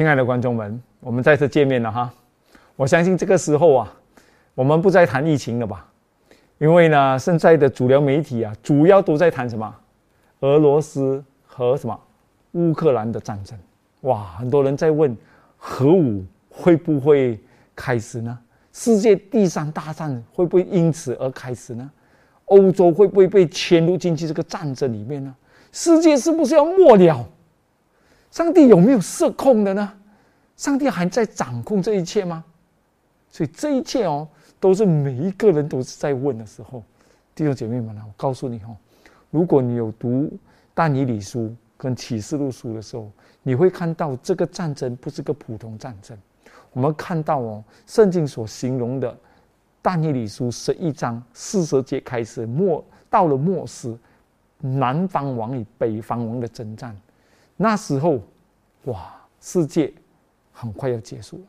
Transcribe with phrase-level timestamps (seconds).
[0.00, 2.10] 亲爱的观众们，我们再次见面了哈！
[2.74, 3.94] 我相信这个时候啊，
[4.54, 5.86] 我们不再谈疫情了吧？
[6.56, 9.76] 因为呢，现在的主流媒体啊，主要都在谈什么？
[10.40, 12.00] 俄罗斯和什么
[12.52, 13.58] 乌克兰的战争。
[14.00, 15.14] 哇，很多人在问，
[15.58, 17.38] 核武会不会
[17.76, 18.38] 开始呢？
[18.72, 21.90] 世界第三大战会不会因此而开始呢？
[22.46, 25.36] 欧洲会不会被牵入进去这个战争里面呢？
[25.72, 27.28] 世界是不是要末了？
[28.30, 29.92] 上帝有没有失控的呢？
[30.56, 32.44] 上帝还在掌控这一切吗？
[33.28, 34.28] 所以这一切哦，
[34.58, 36.82] 都是每一个人都是在问的时候。
[37.34, 38.76] 弟兄姐妹们啊，我告诉你哦，
[39.30, 40.30] 如果你有读
[40.74, 43.10] 但以理书跟启示录书的时候，
[43.42, 46.16] 你会看到这个战争不是个普通战争。
[46.72, 49.16] 我们看到哦，圣经所形容的
[49.80, 53.96] 但以理书十一章四十节开始末到了末世，
[54.58, 56.96] 南方王与北方王的征战。
[57.62, 58.18] 那时候，
[58.84, 59.92] 哇，世界
[60.50, 61.42] 很快要结束了。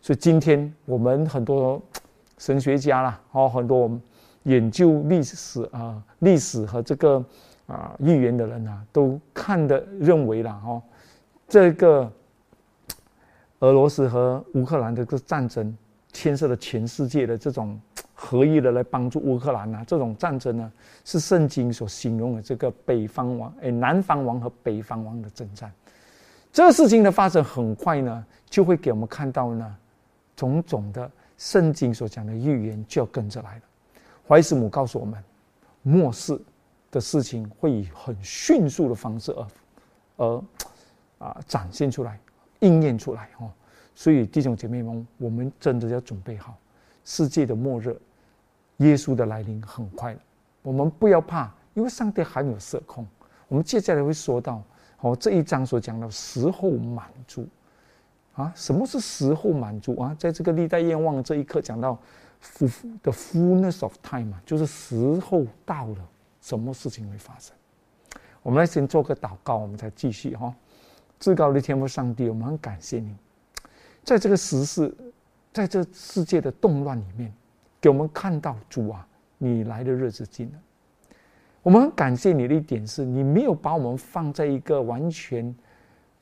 [0.00, 1.78] 所以今天我们很多
[2.38, 4.00] 神学家啦，哦，很多我们
[4.44, 7.22] 研究历史啊、历史和这个
[7.66, 10.82] 啊预言的人啊，都看的认为啦，哦，
[11.46, 12.10] 这个
[13.58, 15.76] 俄罗斯和乌克兰的这个战争
[16.12, 17.78] 牵涉了全世界的这种
[18.24, 20.72] 合一的来帮助乌克兰啊，这种战争呢。
[21.04, 25.72] 是圣经所形容的这个北方王，哎，南方王和北方王的征战，
[26.52, 29.76] 这个事情的发生很快呢，就会给我们看到呢，
[30.36, 33.62] 种种的圣经所讲的预言就要跟着来了。
[34.28, 35.22] 怀斯姆告诉我们，
[35.82, 36.40] 末世
[36.92, 39.46] 的事情会以很迅速的方式而
[40.18, 40.42] 而
[41.18, 42.16] 啊展现出来、
[42.60, 43.50] 应验出来哦。
[43.96, 46.56] 所以弟兄姐妹们，我们真的要准备好
[47.04, 48.00] 世界的末日，
[48.78, 50.20] 耶稣的来临很快了。
[50.62, 53.06] 我们不要怕，因为上帝还没有设控。
[53.48, 54.62] 我们接下来会说到，
[55.00, 57.46] 哦，这一章所讲的时候满足，
[58.34, 60.16] 啊，什么是时候满足啊？
[60.18, 61.98] 在这个历代愿望这一刻讲到
[62.40, 66.08] ，f the fullness of time 啊，就是时候到了，
[66.40, 67.54] 什么事情会发生？
[68.42, 70.54] 我们来先做个祷告，我们再继续哈。
[71.20, 73.14] 至高的天父上帝，我们很感谢你，
[74.02, 74.92] 在这个时事，
[75.52, 77.32] 在这世界的动乱里面，
[77.82, 79.06] 给我们看到主啊。
[79.36, 80.58] 你来的日子近了，
[81.64, 85.52] 我们很感谢你的一点是，你没有把我们放在一个完全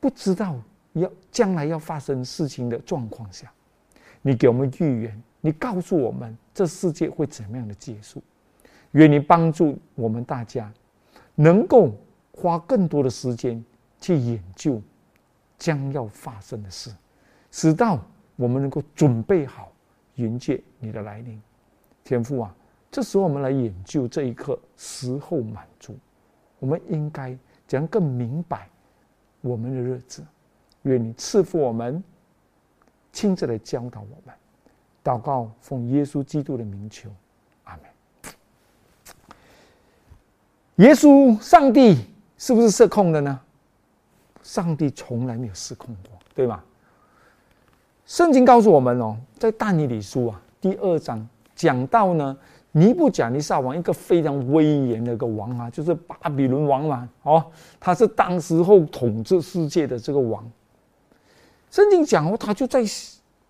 [0.01, 0.57] 不知道
[0.95, 3.53] 要将来要发生事情的状况下，
[4.23, 8.23] 你给我们预言，你告诉我们这世界会怎么样的结束。
[8.93, 10.73] 愿你帮助我们大家，
[11.35, 11.93] 能够
[12.33, 13.63] 花更多的时间
[14.01, 14.81] 去研究
[15.59, 16.91] 将要发生的事，
[17.51, 18.03] 直到
[18.37, 19.71] 我们能够准备好
[20.15, 21.39] 迎接你的来临，
[22.05, 22.55] 天父啊。
[22.91, 25.97] 这时候，我们来研究这一刻时候满足，
[26.59, 27.37] 我们应该
[27.69, 28.69] 怎样更明白
[29.41, 30.25] 我们的日子？
[30.83, 32.03] 愿你赐福我们，
[33.13, 34.35] 亲自来教导我们。
[35.05, 37.09] 祷告，奉耶稣基督的名求，
[37.65, 38.35] 阿门。
[40.77, 42.07] 耶稣，上帝
[42.39, 43.41] 是不是失控的呢？
[44.43, 46.65] 上帝从来没有失控过，对吗？
[48.05, 51.29] 圣经告诉我们哦，在但以理书啊第二章
[51.61, 52.37] 讲到呢。
[52.73, 57.45] 尼布甲尼撒王一个非常威严的一个王啊，就是巴比伦王嘛，哦，
[57.81, 60.49] 他是当时候统治世界的这个王。
[61.69, 62.85] 圣经讲哦，他就在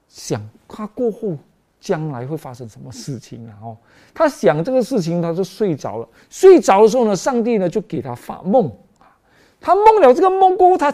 [0.09, 1.37] 想他过后
[1.79, 3.53] 将来会发生什么事情啊？
[3.63, 3.77] 哦，
[4.15, 6.09] 他想这个事情，他就睡着了。
[6.31, 8.73] 睡着的时候呢，上帝呢就给他发梦
[9.61, 10.91] 他梦了这个梦过后，他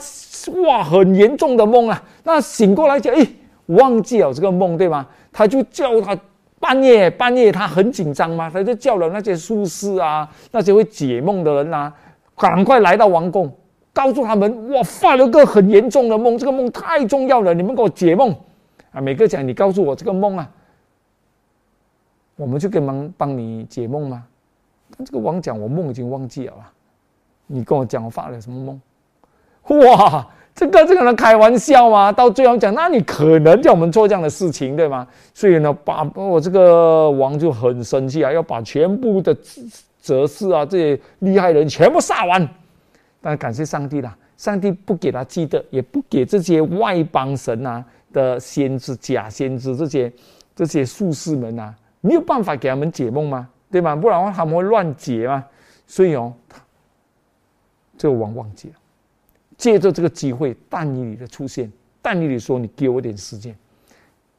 [0.67, 2.03] 哇，很严重的梦啊。
[2.25, 3.25] 那醒过来讲，哎，
[3.67, 5.07] 忘记了这个梦，对吗？
[5.31, 6.19] 他就叫他。
[6.59, 11.93] 半夜，半夜他很紧张嘛，他就叫了那些术士啊，那些会解梦的人呐，
[12.37, 13.53] 赶快来到王宫，
[13.93, 18.35] 告诉他们：我发了个很严重的梦，这个梦太重要了，你们给我解梦
[18.91, 19.01] 啊！
[19.01, 20.51] 每个讲，你告诉我这个梦啊，
[22.37, 24.25] 我们就跟忙帮你解梦吗？
[25.05, 26.55] 这个王讲，我梦已经忘记了，
[27.47, 28.59] 你跟我讲我发了什么
[29.69, 29.81] 梦？
[29.83, 30.27] 哇！
[30.57, 32.11] 这个这个能开玩笑吗？
[32.11, 35.07] 到最后讲，那你可能叫我们做这样的事情，对吗？
[35.35, 39.37] 所以呢，把我这个王就很生气啊，要把全部的
[40.01, 42.49] 哲士啊这些厉害人全部杀完。
[43.21, 50.11] 但感谢上帝啦，上帝不给他记得，也不给这些外邦神啊的先知、假先知这些
[50.55, 53.47] 这些术士们啊，没有办法给他们解梦吗？
[53.71, 53.95] 对吗？
[53.95, 55.45] 不然的话他们会乱解嘛。
[55.87, 56.33] 所以哦，
[57.99, 58.75] 这个王忘记了。
[59.57, 61.71] 借着这个机会，但以理的出现，
[62.03, 63.57] 但以理说：“你给我点时间。”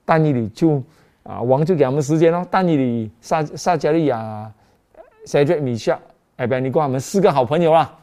[0.06, 0.82] 但以理就
[1.24, 2.46] 啊，王就给他们时间喽。
[2.50, 4.50] 但以理、撒撒加利亚、
[5.26, 6.00] 塞杰米夏，
[6.38, 8.00] 哎，不，你跟他们四个好朋友啊，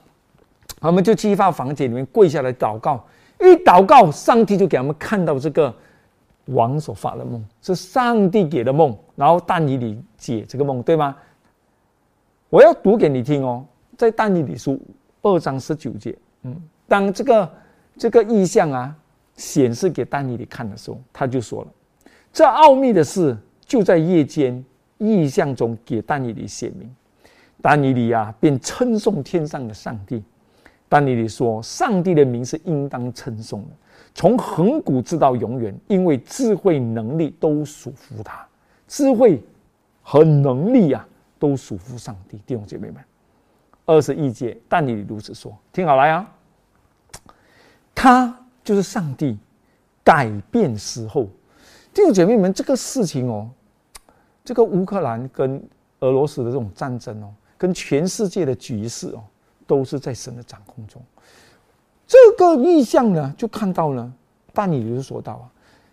[0.80, 3.02] 他们就去到房间里面跪下来祷告，
[3.40, 5.74] 一祷告，上帝就给他们看到这个
[6.46, 11.16] 王所发的梦，是上帝给的梦，然后但以理解这个梦，对吗？
[12.50, 13.64] 我要读给你听哦，
[13.96, 14.78] 在但以理书
[15.22, 16.54] 二章十九节，嗯，
[16.86, 17.52] 当这个
[17.96, 18.96] 这个意象啊
[19.36, 21.68] 显示给丹尼里看的时候，他就说了，
[22.32, 24.64] 这奥秘的事就在夜间
[24.98, 26.94] 意象中给丹尼里显明，
[27.60, 30.22] 丹尼里啊便称颂天上的上帝。
[30.86, 33.68] 丹尼里说，上帝的名是应当称颂的，
[34.14, 38.46] 从恒古直到永远，因为智慧能力都属乎他，
[38.86, 39.42] 智慧
[40.02, 41.04] 和能力啊，
[41.38, 42.38] 都属乎上帝。
[42.46, 43.02] 弟兄姐妹们，
[43.86, 46.24] 二十一节，但你如此说，听好了呀，
[48.04, 49.38] 他就是上帝
[50.02, 51.26] 改变时候。
[51.94, 53.48] 弟兄姐妹们，这个事情哦，
[54.44, 55.62] 这个乌克兰跟
[56.00, 59.24] 俄罗斯的这种战争哦，跟全世界的局势哦。
[59.66, 61.00] 都是在神的掌控中，
[62.06, 64.12] 这个意象呢，就看到了。
[64.52, 65.48] 但你就说到啊，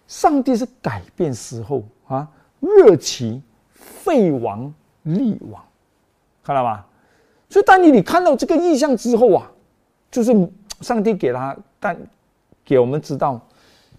[0.07, 2.27] 上帝是改变时候啊，
[2.59, 3.41] 热其
[3.71, 4.73] 废王
[5.03, 5.63] 立王，
[6.43, 6.85] 看到吧？
[7.47, 9.49] 所以当你你看到这个意象之后啊，
[10.11, 10.35] 就是
[10.81, 11.97] 上帝给他但
[12.63, 13.37] 给我们知道，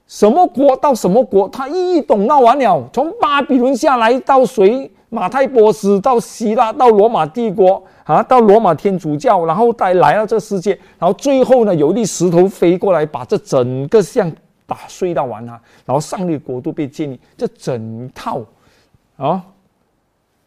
[0.06, 4.90] 什么国到什么国，他一一懂闹完了，从巴比伦下来到谁？
[5.10, 14.32] 马太波斯到希腊，到罗马帝国啊，到罗马天主教，然后再来到这世界，然后最后呢，有一粒石头飞过来，把这整个像
[14.66, 18.40] 打碎到完啊，然后上帝国度被建立，这整套
[19.18, 19.44] 啊，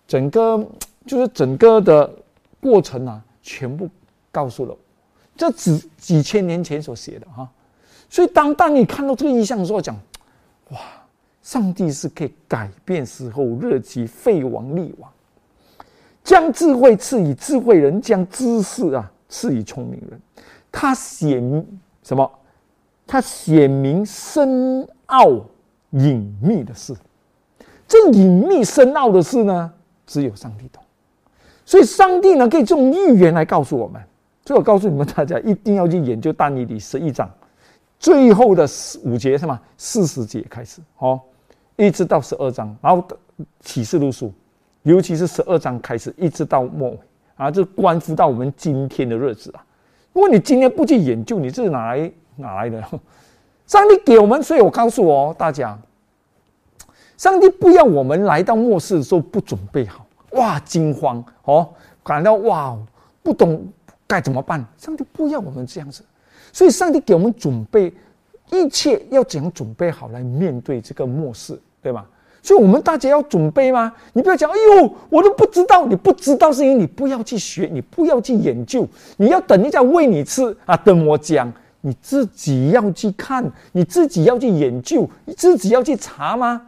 [0.08, 0.66] 整个
[1.06, 2.12] 就是整个的
[2.60, 3.88] 过程啊，全部
[4.32, 4.76] 告诉了，
[5.36, 7.50] 这几几千年前所写的哈，
[8.10, 9.96] 所以当当你看到这个意象的时候，讲
[10.70, 10.80] 哇。
[11.42, 15.08] 上帝是可以改变时候，热其废王立王，
[16.24, 20.20] 将智慧赐予智慧人，将知识啊赐予聪明人。
[20.72, 21.64] 他显
[22.02, 22.32] 什么？
[23.06, 25.30] 他显明深奥
[25.92, 26.96] 隐秘的事。
[27.88, 29.72] 这隐秘深奥的事呢，
[30.08, 30.82] 只有上帝懂。
[31.64, 34.02] 所以，上帝呢可以用预言来告诉我们。
[34.46, 37.30] 所以我告诉你们大家，一定要去研究但尼里十一章
[38.00, 38.68] 最后的
[39.04, 39.60] 五节，是吗？
[39.78, 41.20] 四十节开始，哦。
[41.78, 43.06] 一直到十二章，然后
[43.60, 44.32] 启示录书，
[44.84, 47.00] 尤其是十二章开始，一直到末尾
[47.36, 49.66] 啊，这关乎到我们今天的日子啊。
[50.14, 52.82] 如果你今天不去研究，你这是哪来哪来的？
[53.68, 55.78] 上帝给我们，所以我告诉我大家，
[57.18, 61.68] 上帝不要我们来到末世的时候不准备好，哇，惊慌哦，
[62.06, 62.78] 感到哇，
[63.22, 63.68] 不懂
[64.08, 64.66] 该怎么办。
[64.78, 66.04] 上帝不要我们这样子，
[66.52, 67.94] 所以上帝给我们准备。
[68.52, 72.08] 一切要怎样准备好来面对这个末世，对吧？
[72.44, 73.92] 所以，我们大家要准备吗？
[74.14, 75.88] 你不要讲，哎呦，我都不知道。
[75.88, 80.78] 你不知道是因为你不要去学，你不要去研究，你要等一下喂你吃啊！
[80.78, 86.62] 等我讲，你自己要去看，你自己要去研究，你自己要去查吗？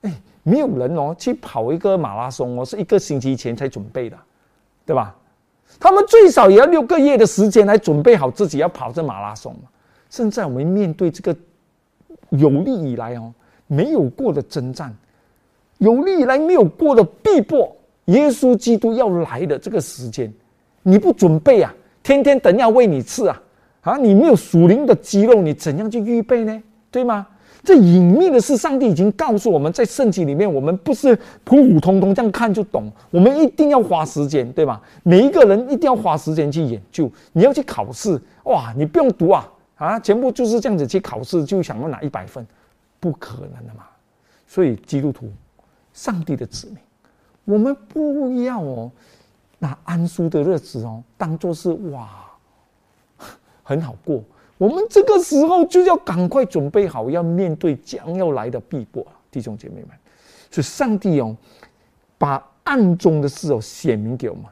[0.00, 4.16] 哎，没有人哦，去跑一个马拉松哦，是一个星期前才准备的，
[4.86, 5.14] 对吧？
[5.80, 9.68] 他们最少也要六个月的时间来准备好自己要跑这马拉松嘛。
[10.08, 11.36] 现在我们面对这个
[12.30, 13.32] 有历以来哦
[13.66, 14.94] 没有过的征战，
[15.78, 17.74] 有历以来没有过的逼迫，
[18.06, 20.32] 耶稣基督要来的这个时间，
[20.82, 21.74] 你不准备啊？
[22.02, 23.42] 天天等要喂你吃啊？
[23.80, 26.62] 啊，你没有属灵的肌肉，你怎样去预备呢？
[26.90, 27.26] 对吗？
[27.64, 31.14] 这隐秘的事，上帝已经告诉我们在圣经里面，我们不是
[31.44, 34.80] 普普通通这样看就懂，我们一定要花时间，对吧？
[35.02, 39.48] 每一个人一定要花时间去研究，你要去考试，哇，你不用读啊。
[39.76, 42.46] 啊，全部就是这样子去考试，就想要拿一百分，
[43.00, 43.84] 不可能的嘛。
[44.46, 45.28] 所以基督徒，
[45.92, 46.76] 上帝的子民，
[47.44, 48.92] 我们不要哦，
[49.58, 52.08] 拿安舒的日子哦，当做是哇，
[53.64, 54.22] 很好过。
[54.62, 59.88] 我们这个时候就要赶快准备好，要面对将要来的逼迫，弟兄姐妹们。
[60.52, 61.36] 所以上帝哦，
[62.16, 64.44] 把暗中的事哦显明给我们，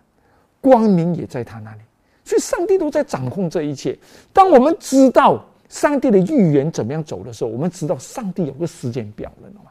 [0.61, 1.81] 光明也在他那里。
[2.25, 3.97] 所以，上帝都在掌控这一切。
[4.33, 9.71] 当我们知道上帝的预言怎么样走的时候，我们知道上帝有个时间表了，吗？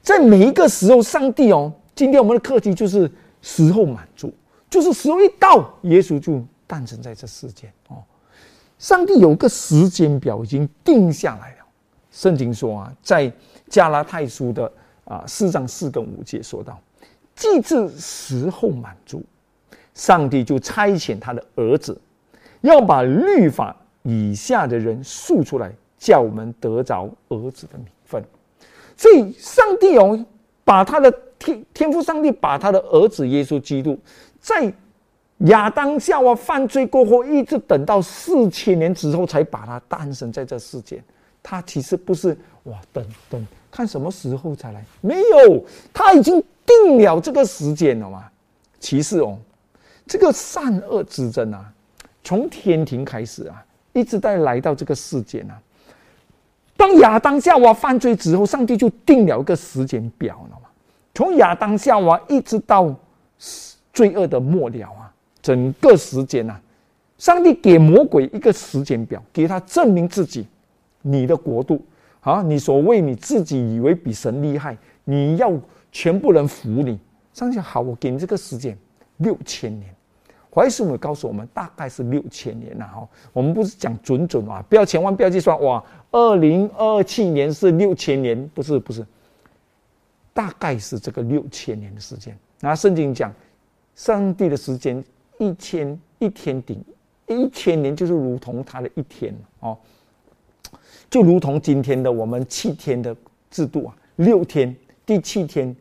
[0.00, 3.10] 在每一个时候，上帝哦，今天我们的课题就是
[3.42, 4.32] 时候满足，
[4.70, 8.02] 就是时候一到，耶稣就诞生在这世间哦。
[8.82, 11.64] 上帝有个时间表已经定下来了。
[12.10, 13.32] 圣经说啊，在
[13.68, 14.70] 加拉太书的
[15.04, 16.76] 啊四章四跟五节说到，
[17.36, 19.22] 既至时候满足。
[19.94, 21.96] 上帝就差遣他的儿子，
[22.62, 28.20] 要把律法以下的人赎出来，叫我们得着儿子的名分。
[28.96, 30.26] 所以，上帝哦，
[30.64, 31.08] 把他的
[31.38, 33.96] 天天赋，上帝把他的儿子耶稣基督，
[34.40, 34.72] 在
[35.46, 41.02] 亚当夏娃犯罪过后，一直等到四千年之后才把他诞生在这世间。
[41.42, 44.84] 他其实不是哇，等等看什么时候才来？
[45.00, 48.24] 没有，他已经定了这个时间了嘛。
[48.78, 49.36] 其实哦，
[50.06, 51.72] 这个善恶之争啊，
[52.22, 55.60] 从天庭开始啊，一直在来到这个世间啊。
[56.76, 60.68] 当亚当夏娃犯罪之后，上帝就定了个时间表了嘛。
[61.14, 62.94] 从亚当夏娃一直到
[63.92, 65.11] 罪恶的末了啊，
[65.42, 66.58] 整个时间呐，
[67.18, 70.46] 上帝给魔鬼一个时间表，给他证明自己。
[71.04, 71.84] 你的国度
[72.20, 75.52] 啊，你所谓你自己以为比神厉害，你要
[75.90, 76.96] 全部人服你。
[77.34, 78.78] 上帝好，我给你这个时间
[79.16, 79.92] 六千年。
[80.54, 83.08] 怀师母告诉我们，大概是六千年了哈。
[83.32, 85.82] 我们不是讲准准啊，不要千万不要计算哇。
[86.10, 89.04] 二零二七年是六千年，不是不是，
[90.34, 92.36] 大概是这个六千年的时间。
[92.60, 93.32] 那圣经讲，
[93.96, 95.02] 上帝的时间
[95.42, 96.80] 一千一天顶
[97.26, 99.76] 一千年，就是如同他的一天哦。
[101.10, 103.14] 就如同今天的我们七天的
[103.50, 105.74] 制度啊，六天，第七天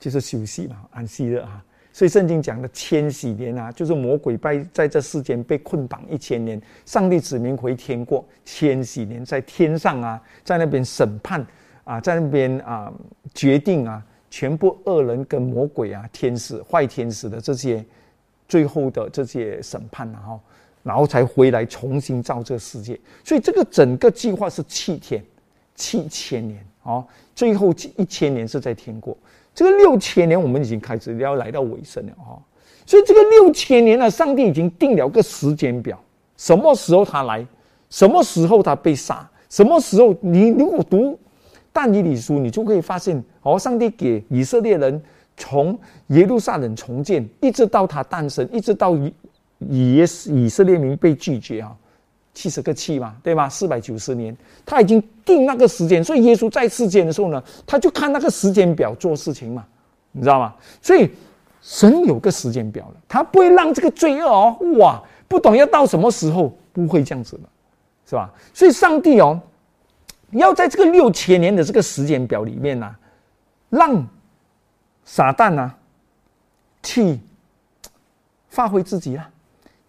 [0.00, 1.64] 就是休息嘛，安息日啊。
[1.92, 11.46] 所以圣经讲的千禧年啊，就是魔鬼拜在这世间被捆绑一千年，上帝指明回天过千禧年，在天上啊，在那边审判
[11.84, 12.92] 啊，在那边啊
[13.32, 17.84] 决定啊，全部恶人跟魔鬼啊，天使坏天使的这些
[18.54, 20.38] 最后的这些审判然后。
[20.86, 25.24] 然后才回来重新造这个世界，所以这个整个计划是七天，
[25.74, 27.02] 七千年啊，
[27.34, 29.16] 最后一千年是在天国，
[29.54, 32.36] 这个六千年我们已经开始要来到尾声了啊，
[32.84, 35.98] 所以这个六千年呢，上帝已经定了个时间表，
[36.36, 37.46] 什么时候他来，
[37.88, 41.18] 什么时候他被杀，什么时候你如果读
[41.72, 45.02] 但以理书，你就可以发现哦，上帝给以色列人
[45.36, 49.14] 从耶路撒冷重建，一直到他诞生，一直到以
[49.58, 51.74] 以以色列民被拒绝啊，
[52.32, 53.48] 七十个七嘛，对吧？
[53.48, 59.64] 四百九十年，他已经定那个时间，所以耶稣在世间的时候呢，他就看那个时间表做事情嘛，
[60.12, 60.54] 你知道吗？
[60.80, 61.10] 所以
[61.60, 67.42] 神有个时间表了，他不会让这个罪恶哦，哇，不懂要到什么时候，不会这样子的，
[68.08, 68.32] 是吧？
[68.52, 69.40] 所以上帝哦，
[70.32, 72.94] 要在这个六千年的这个时间表里面呢，
[73.70, 74.06] 让
[75.04, 75.74] 撒旦呢
[76.82, 77.18] 去
[78.48, 79.30] 发挥自己啊。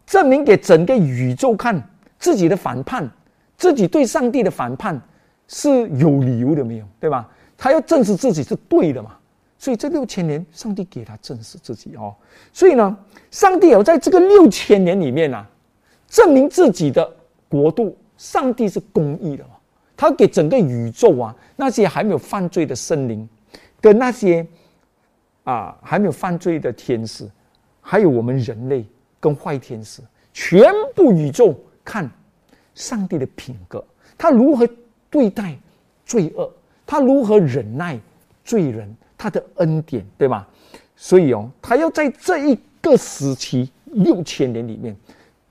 [0.05, 1.81] 证明给整个宇宙看
[2.19, 3.09] 自己的反叛，
[3.57, 5.01] 自己对上帝的反叛
[5.47, 7.27] 是有理由的，没有对吧？
[7.57, 9.17] 他要证实自己是对的嘛。
[9.57, 12.13] 所以这六千年，上帝给他证实自己哦。
[12.53, 12.95] 所以呢，
[13.31, 15.47] 上帝要在这个六千年里面啊，
[16.07, 17.09] 证明自己的
[17.49, 19.51] 国度，上帝是公义的嘛。
[19.97, 23.27] 他给整个宇宙啊，那些还没有犯罪的生灵，
[23.81, 24.45] 跟那些
[25.45, 27.25] 啊还没有犯罪的天使，
[27.79, 28.85] 还有我们人类。
[29.17, 31.51] 跟坏天使，全部宇宙
[31.83, 32.07] 看
[32.75, 33.83] 上帝的品格，
[34.15, 34.69] 他如何
[35.09, 35.57] 对待
[36.05, 36.47] 罪恶，
[36.85, 37.99] 他如何忍耐
[38.43, 40.47] 罪人，他的恩典，对吧？
[40.95, 44.95] 所以哦，他要在这一个时期六千年里面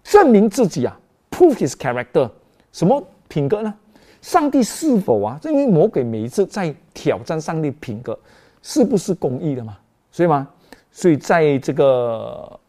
[0.04, 0.96] 证明自己啊
[1.32, 2.30] ，prove his character，
[2.70, 3.74] 什么品格呢？
[4.20, 5.40] 上帝是否啊？
[5.42, 8.16] 因为魔鬼每一次在挑战上帝品格，
[8.62, 9.76] 是不是公义的嘛？
[10.14, 10.46] 所以吗？
[10.92, 12.60] 所以在这个。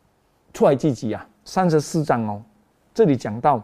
[0.51, 2.41] 出来记记啊，三十四章哦，
[2.93, 3.61] 这里讲到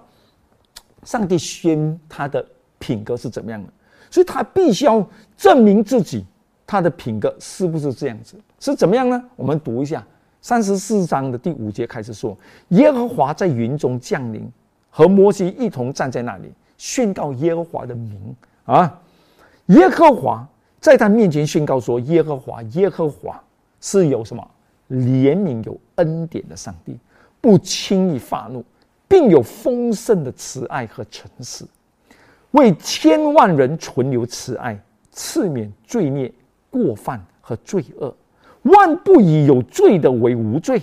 [1.06, 2.46] 上帝宣他的
[2.80, 3.70] 品格是怎么样的，
[4.10, 5.02] 所以他必须要
[5.38, 6.26] 证明自己
[6.68, 9.24] 他的品格是不是这样子，是怎么样呢？
[9.38, 10.06] 我们读一下
[10.42, 12.38] 三十四章的第五节开始说：
[12.72, 14.52] 耶和华在云中降临，
[14.90, 18.36] 和摩西一同站在那里，宣告耶和华的名
[18.66, 19.00] 啊。
[19.68, 20.46] 耶和华
[20.82, 23.42] 在他面前宣告说：耶和华，耶和华
[23.82, 24.50] 是有什么？
[24.90, 26.98] 怜悯有恩典的上帝，
[27.40, 28.62] 不轻易发怒，
[29.08, 31.64] 并有丰盛的慈爱和诚实，
[32.52, 34.78] 为千万人存留慈爱，
[35.12, 36.30] 赐免罪孽、
[36.70, 38.14] 过犯和罪恶，
[38.64, 40.82] 万不以有罪的为无罪，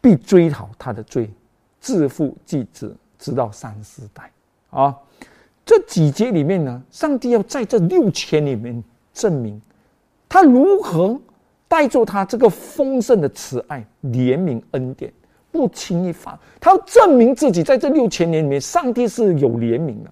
[0.00, 1.30] 必追讨他的罪，
[1.78, 4.28] 自负继子，直到三四代。
[4.70, 4.98] 啊，
[5.64, 8.82] 这几节里面呢，上帝要在这六千里面
[9.14, 9.62] 证明
[10.28, 11.16] 他如何。
[11.70, 15.12] 带着他这个丰盛的慈爱、怜悯、恩典，
[15.52, 16.36] 不轻易发。
[16.58, 20.10] 他要证明自己在这六千年里面，上帝是有怜悯的，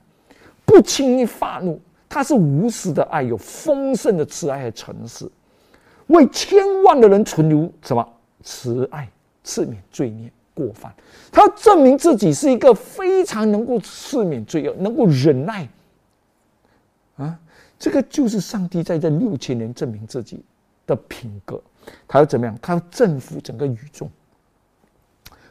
[0.65, 1.81] 不轻易发怒。
[2.09, 5.29] 他是无私的爱，有丰盛的慈爱和诚实，
[6.07, 8.09] 为千万的人存留什么
[8.45, 9.11] 慈爱，
[9.43, 10.95] 赐免罪孽过犯。
[11.33, 15.69] 他要证明自己是一个非常能够赦免罪恶、能够忍耐。
[17.17, 17.37] 啊，
[17.81, 20.41] 这个就是上帝在这六千年证明自己。
[20.89, 21.63] 的品格，
[22.09, 22.59] 他要怎么样？
[22.61, 24.11] 他要征服整个宇宙。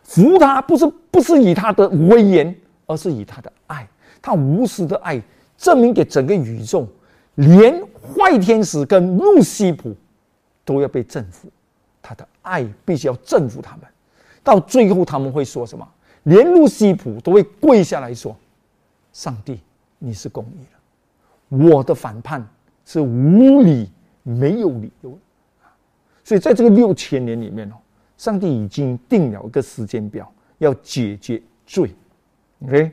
[0.03, 2.53] 服他不是不是以他的威严，
[2.85, 3.87] 而是以他的爱，
[4.21, 5.21] 他无私的爱，
[5.57, 6.87] 证明给整个宇宙，
[7.35, 9.95] 连坏天使跟路西普
[10.65, 11.49] 都要被征服，
[12.01, 13.85] 他的爱必须要征服他们，
[14.43, 15.87] 到最后他们会说什么？
[16.23, 18.35] 连路西普都会跪下来说
[19.13, 19.61] ：“上帝，
[19.97, 22.45] 你是公义的，我的反叛
[22.85, 23.89] 是无理，
[24.23, 25.17] 没有理由。”
[26.27, 27.75] 所以在这个六千年里面哦。
[28.17, 31.93] 上帝已经定了一个时间表，要解决罪
[32.65, 32.91] ，OK。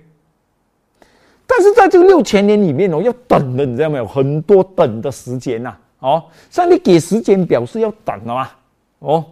[1.47, 4.07] 但是在这个六千年里面哦，要等的，你知道没有？
[4.07, 8.51] 很多等的时间呐，哦，上帝给时间表是要等的嘛，
[8.99, 9.25] 哦，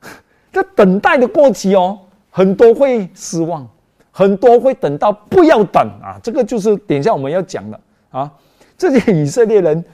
[0.50, 1.98] 这等待的过期哦，
[2.30, 3.68] 很多会失望，
[4.10, 7.78] 很多会等到不要等啊，这个就是等一下我们要讲的
[8.08, 8.32] 啊，
[8.78, 9.84] 这些以色列人。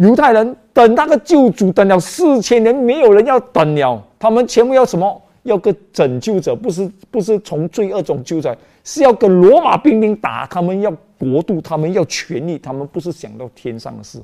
[0.00, 4.02] 犹太人等那个救主等了四千年，没有人要等了。
[4.18, 5.22] 他们全部要什么？
[5.42, 10.46] 要个拯救者，不是不是从罪恶中救出来，是要跟罗马兵兵打。
[10.46, 14.22] 他们要国度，他们要权力，他们不是想到天上的事。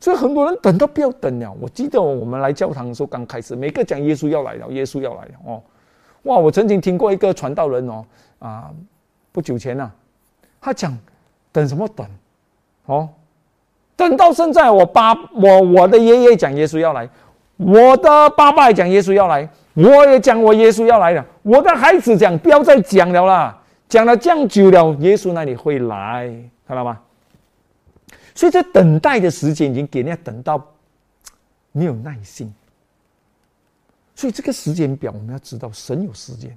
[0.00, 1.56] 所以很多人等到不要等了。
[1.60, 5.62] 我记得我们来教堂的时候，刚开始每个讲耶稣要来了，耶稣要来了哦。
[6.24, 6.36] 哇！
[6.36, 8.04] 我曾经听过一个传道人哦
[8.40, 8.70] 啊，
[9.30, 9.90] 不久前呐，
[10.60, 10.96] 他讲
[11.52, 12.04] 等什么等
[12.86, 13.08] 哦。
[13.96, 17.08] 等到现在，我爸我我的爷爷讲耶稣要来，
[17.56, 21.24] 我的爸爸讲耶稣要来，我也讲我耶稣要来了。
[21.42, 26.28] 我的孩子讲不要再讲了啦，讲了这样久了，耶稣那里会来，
[26.68, 27.00] 看到吗？
[28.34, 30.62] 所以这等待的时间已经给人家等到
[31.72, 32.52] 没有耐心。
[34.14, 36.54] 所以这个时间表我们要知道，神有时间，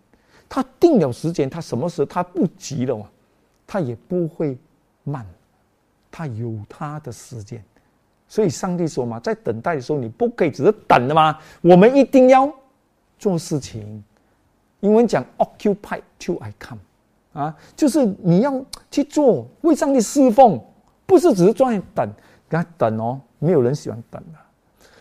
[0.50, 3.06] 他定了时间，他什么时候他不急了嘛，
[3.66, 4.58] 他也不会
[5.06, 5.26] 慢。
[6.12, 7.64] 他有他的时间，
[8.28, 11.38] 所以上帝说嘛，在等待的时候，你不可以只是等的吗？
[11.62, 12.52] 我们一定要
[13.18, 14.04] 做事情。
[14.82, 16.80] 英文讲 “occupy till I come”，
[17.34, 20.60] 啊，就是你要去做，为上帝侍奉，
[21.06, 22.10] 不是只是坐在等，
[22.48, 23.20] 给他等哦。
[23.40, 24.40] 没有人喜欢等的。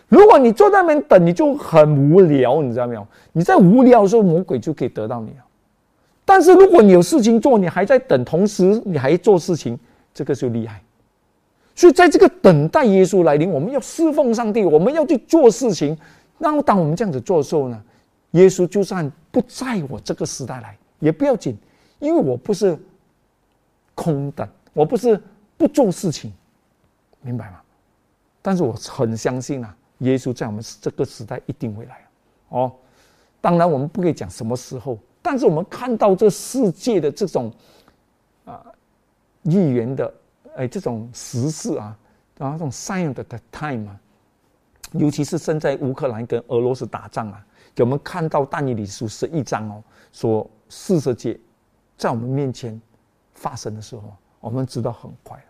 [0.08, 3.06] 如果你坐在那边等，你就很无聊，你知道没有？
[3.32, 5.44] 你在无聊的时候，魔鬼就可以得到你了。
[6.24, 9.78] 但是如果你有事情做，你还在等，同时你还做事情，
[10.12, 10.82] 这个就厉害。
[11.78, 15.96] 所以，在这个等待耶稣来临，我们要侍奉上帝，我们要去做事情。
[16.36, 17.80] 然后，当我们这样子做的时候呢，
[18.32, 21.56] 耶稣就算不在我这个时代来，也不要紧，
[22.00, 22.76] 因为我不是
[23.94, 25.22] 空等，我不是
[25.56, 26.32] 不做事情，
[27.22, 27.60] 明白吗？
[28.42, 32.04] 但是我很相信啊，耶稣在我们这个时代一定会来
[32.48, 32.72] 哦。
[33.40, 37.52] 当然，我们不可以讲什么时候，但是我们看到这世界的这种
[38.44, 38.66] 啊
[39.44, 40.12] 议员的。
[40.58, 41.96] 哎，这种时事啊，
[42.36, 43.96] 然后这种 sign 的 time 啊，
[44.92, 47.40] 尤其是现在乌克兰跟俄罗斯打仗啊，
[47.76, 51.38] 给我们看到但以理书十一章哦，说四十节
[51.96, 52.78] 在我们面前
[53.34, 55.40] 发生的时候，我们知道很快，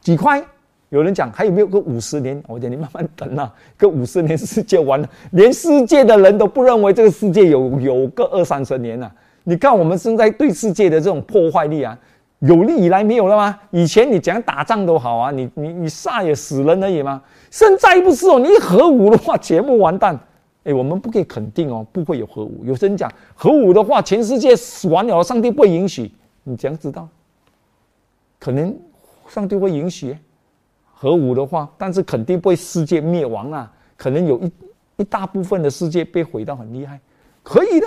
[0.00, 0.42] 几快？
[0.88, 2.42] 有人讲还有没有个五十年？
[2.48, 9.14] 我讲你慢慢等啊，个五十年世界完了，连世界的人都不认为这个世界有有个二三十年了。
[9.44, 11.98] 你看我们现在对世界的这种破坏力啊！
[12.40, 13.58] 有历以来没有了吗？
[13.70, 17.22] 以前你讲打仗都好啊，你你你杀也死人而已吗？
[17.50, 20.18] 现在不是哦，你一核武的话，全部完蛋。
[20.64, 22.62] 哎，我们不可以肯定哦，不会有核武。
[22.64, 26.10] 有些人讲核武的话，全世界死完了，上帝不允许。
[26.44, 27.06] 你怎样知道？
[28.38, 28.74] 可能
[29.28, 30.16] 上帝会允许
[30.94, 33.70] 核武的话，但是肯定不会世界灭亡啊。
[33.96, 34.52] 可能有一
[34.96, 36.98] 一大部分的世界被毁到很厉害，
[37.42, 37.86] 可以的。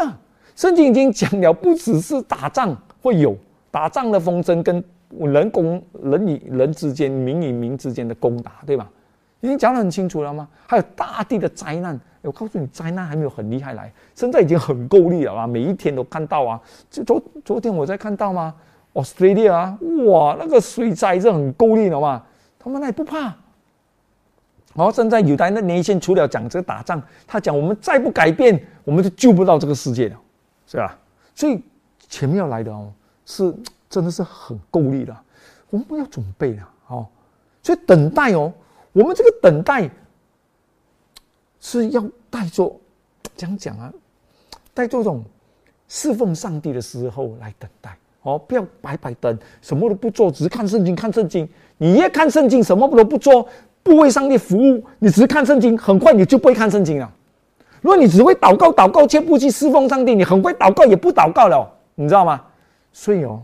[0.56, 3.36] 圣经已经讲了，不只是打仗会有。
[3.74, 4.84] 打仗的风筝跟
[5.18, 8.88] 人攻人与人之间、民与民之间的攻打，对吧？
[9.42, 10.48] 已经讲得很清楚了吗？
[10.68, 15.48] 还有大地的灾难，我告诉你，灾难还没有很厉害来，现在已经很够力了啊！
[15.48, 18.54] 每一天都看到啊，就昨昨天我在看到吗
[18.94, 22.24] ？Australia 啊，哇，那个水灾是很够力的嘛，
[22.60, 23.22] 他们那也不怕。
[24.76, 30.20] 然后现在有台那年轻除了讲这个打仗，他讲我们再不改变，我们就救不到这个世界了，
[30.68, 30.96] 是吧？
[31.34, 31.60] 所以
[32.08, 32.92] 前面要来的哦。
[33.26, 33.54] 是，
[33.90, 35.16] 真的是很够力的，
[35.70, 37.08] 我们不要准备了，哦，
[37.62, 38.52] 所以等待哦，
[38.92, 39.90] 我们这个等待
[41.60, 42.76] 是要带着
[43.36, 43.92] 讲讲啊，
[44.74, 45.24] 带着这种
[45.88, 51.48] 侍奉上帝的时候来等待，哦，不要白白等，什么都不做，只是看圣经，看圣经。
[51.78, 53.48] 你越看圣经，什么都不做，
[53.82, 57.12] 不为上帝服务，你只是看圣经，很快你就不会看圣经了。
[57.82, 62.42] 如果你只会祷告，祷告却不去侍奉上帝，你很快祷告也不祷告了，你知道吗？
[62.94, 63.42] 所以哦，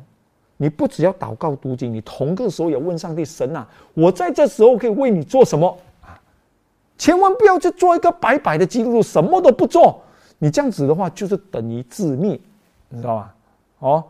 [0.56, 6.22] 你不只要祷告读经，你同个时候也问上帝神啊，我在这时候可以为你做什么啊？
[6.98, 10.02] 千万不要去做一个白白的基督徒，什么都不做，
[10.38, 12.40] 你这样子的话，就是等于自灭，
[12.90, 13.36] 你知道吧？
[13.80, 14.04] 哦，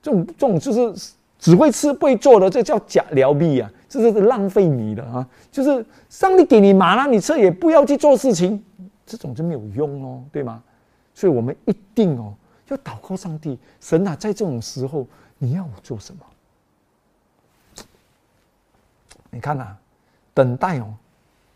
[0.00, 5.26] 这种这种就是只会吃不会做的，这叫假疗币啊，这是浪费你的啊！
[5.50, 8.62] 就是上帝给你马让你吃，也不要去做事情，
[9.04, 10.62] 这种就没有用哦，对吗？
[11.14, 12.32] 所以我们一定哦
[12.68, 15.06] 要祷告上帝，神啊，在这种时候
[15.38, 16.24] 你要我做什么？
[19.30, 19.76] 你看呐，
[20.32, 20.94] 等待哦。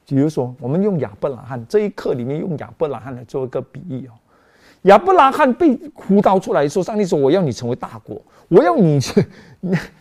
[0.06, 4.12] 比如说，我们用亚伯拉罕这一刻里面用亚伯拉罕来做一个比喻哦。
[4.82, 8.18] 亚伯拉罕被呼召出来说：“上帝说，我要你成为大国，
[8.48, 9.26] 我要你去。”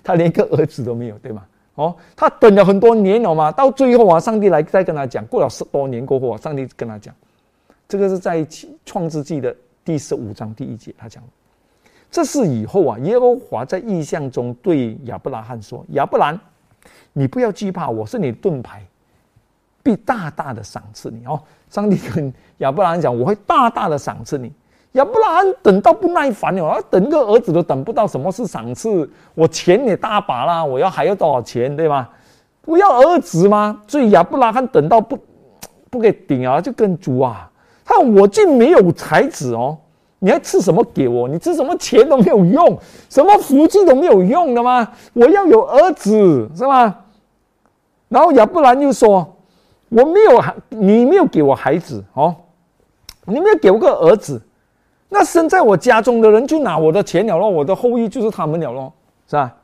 [0.01, 1.45] 他连个儿子都没有，对吗？
[1.75, 7.13] 哦，他等了很多年了嘛，到最后啊，上帝来再跟他讲，过了十多年过后啊，上帝跟他讲，
[7.85, 8.47] 这个是在
[8.85, 9.53] 创世纪的
[9.87, 11.23] 第十五章第一节，他讲，
[12.11, 16.37] 这是以后啊，耶和华在意象中对亚伯拉罕说：“亚伯兰，
[17.13, 18.85] 你不要惧怕，我是你的盾牌。”
[19.81, 21.41] 必大大的赏赐你哦！
[21.69, 24.51] 上帝跟亚伯拉罕讲：“我会大大的赏赐你。”
[24.91, 29.09] 亚伯拉罕等到不耐烦了，等个儿子都等不到，什么是赏赐？
[29.35, 32.09] 我钱也大把啦，我要还要多少钱，对吗？
[32.59, 33.81] 不要儿子吗？
[33.87, 35.17] 所以亚伯拉罕等到不
[35.89, 37.49] 不给顶啊，就跟主啊，
[37.87, 39.77] 他我竟没有才子哦，
[40.19, 41.27] 你还吃什么给我？
[41.27, 42.77] 你吃什么钱都没有用，
[43.09, 44.91] 什么福气都没有用的吗？
[45.13, 47.05] 我要有儿子是吧？
[48.09, 49.33] 然后亚伯兰又说。
[49.89, 52.35] 我没有孩，你没有给我孩子哦，
[53.23, 54.41] 你没有给我个儿子，
[55.07, 58.91] 那生在我家中的人就拿我的钱了咯，我的后裔就是他们了咯，
[59.29, 59.55] 是吧？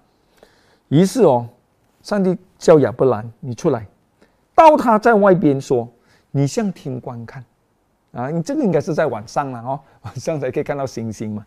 [0.88, 1.46] 于是哦，
[2.02, 3.86] 上帝叫亚伯兰，你出来，
[4.56, 5.86] 到他在外边说，
[6.32, 7.44] 你向天观看，
[8.14, 11.46] 啊，你这个应该是在晚上了哦， 晚上才可以看到星星嘛，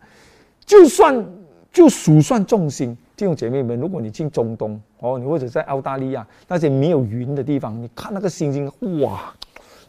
[0.65, 1.25] 就算
[1.71, 2.95] 就数算众星。
[3.15, 9.33] 弟兄姐妹们，如果你进中东哦，你或者在澳大利亚那些没有云的地方，你看那个星星，哇，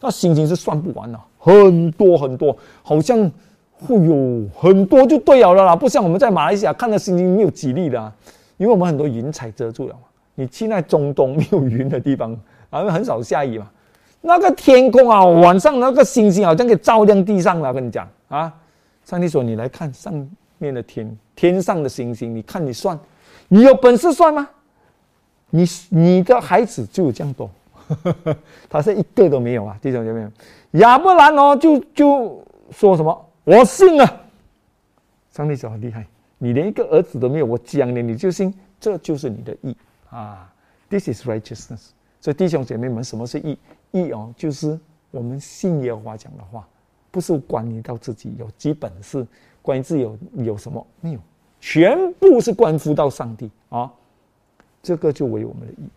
[0.01, 3.31] 那星星是算不完的，很多很多，好像
[3.71, 8.11] 会有很多就对了啦，不像我们在马来西亚看的星星没有几粒的，
[8.57, 9.99] 因为我们很多云彩遮住了嘛。
[10.33, 12.33] 你去那中东没有云的地方，
[12.71, 13.69] 啊，因为很少下雨嘛，
[14.21, 17.73] 那个天空啊，晚上那个星星好像给照亮地上了。
[17.73, 18.53] 跟你讲啊，
[19.05, 20.13] 上帝说你来看上
[20.57, 22.99] 面的天，天上的星星，你看你算。
[23.47, 24.47] 你有本事算吗？
[25.49, 27.49] 你你的孩子就有这样多，
[28.69, 29.75] 他是一个都没有啊！
[29.81, 30.27] 弟兄姐妹，
[30.73, 34.21] 亚伯兰哦，就就说什么我信了。
[35.31, 36.05] 上帝说很厉害，
[36.37, 39.75] 你连一个儿子都没有，我讲了你就信，这就是你的义
[40.11, 40.47] 啊
[40.87, 41.87] ！This is righteousness。
[42.21, 43.57] 所以弟兄姐妹们，什么是义？
[43.91, 44.79] 义哦，就是
[45.11, 46.67] 我们信耶和华讲的话，
[47.11, 49.25] 不是关于到自己有几本事，
[49.61, 51.19] 关于自己有有什么没有。
[51.61, 53.91] 全部是关乎到上帝啊，
[54.81, 55.89] 这个就为我们的意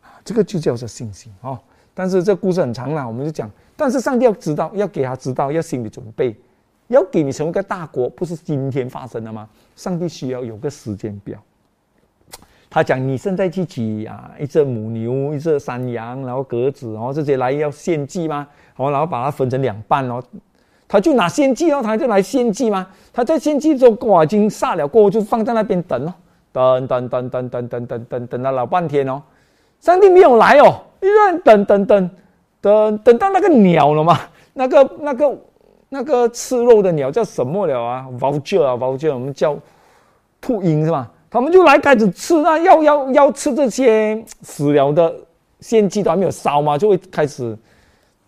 [0.00, 1.60] 啊，这个就叫做信心啊。
[1.92, 3.50] 但是这故事很长了，我们就讲。
[3.76, 6.36] 但是上帝要知道，要给他知道，要心理准备，
[6.86, 9.48] 要给你成为一个大国，不是今天发生的吗？
[9.74, 11.42] 上帝需要有个时间表。
[12.74, 18.44] 他讲：“你现在去取啊，一只母牛，一只山羊，然后鸽子，然后这些来要献祭吗？
[18.74, 20.20] 好，然后把它分成两半哦。”
[20.88, 22.88] 他就拿献祭哦，他就来献祭吗？
[23.12, 26.12] 他在献祭中哇，已经杀了过后，就放在那边等哦，
[26.50, 29.22] 等等等等等等等等等了老半天哦，
[29.78, 32.10] 上帝没有来哦，一直等等等
[32.60, 34.18] 等等到那个鸟了嘛，
[34.52, 35.38] 那个那个
[35.90, 39.56] 那个吃肉的鸟叫什么鸟啊？vulture 啊，vulture，我们叫
[40.40, 41.08] 秃鹰是吧？
[41.34, 45.12] 他们就来开始吃啊，要要要吃这些 死了的
[45.58, 47.58] 献祭都还没有烧嘛，就会开始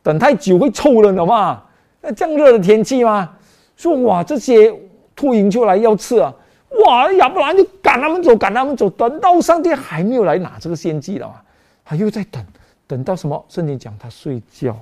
[0.03, 1.62] 等太久会臭了的嘛。
[2.01, 3.33] 那这样热的天气吗？
[3.77, 4.75] 说哇，这些
[5.14, 6.35] 秃鹰就来要吃啊！
[6.85, 11.35] 哇，亚伯兰就赶他们走，赶他们走，等到上帝还没有来拿这个献祭了嘛，
[11.85, 12.45] 他又在等，
[12.88, 13.45] 等到什么？
[13.49, 14.77] 圣经讲他睡觉。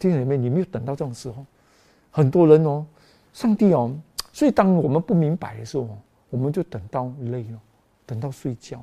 [0.00, 1.36] 弟兄妹，你没有等到这种时候，
[2.10, 2.84] 很多人哦，
[3.32, 3.92] 上帝哦，
[4.32, 5.88] 所以当我们不明白的时候，
[6.34, 7.58] 我们就等到累了，
[8.04, 8.82] 等到睡觉。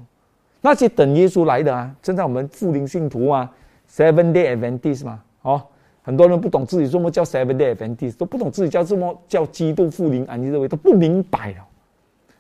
[0.61, 3.51] 那些等耶稣来的啊，正在我们复灵信徒啊
[3.91, 5.61] ，Seven Day Adventist 嘛，哦。
[6.03, 11.57] 很多人不懂自己什么叫 Seven Day Adventist，都不懂自己叫什么叫基督复临安息日，都不明白了，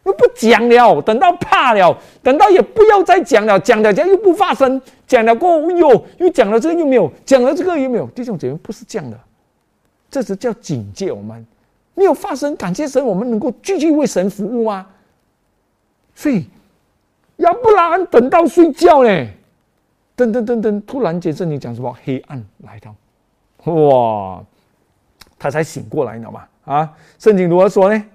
[0.05, 9.19] 又不讲了，等到怕了，等到也不要再讲了，讲了讲又不发生，讲了过后又又讲了这个又没有，讲了这个又没有，弟兄姐妹不是这样的，
[10.09, 11.45] 这是叫警戒我们，
[11.93, 14.89] 没有发生，感谢神，我们能够继续为神服务啊。
[16.15, 16.47] 所以，
[17.37, 19.09] 要不然等到睡觉呢，
[20.15, 22.95] 噔噔噔噔，突然间这里讲什么黑暗来到。
[23.71, 24.43] 哇，
[25.39, 26.47] 他才醒过来，你知道吗？
[26.65, 28.05] 啊，圣经如何说呢？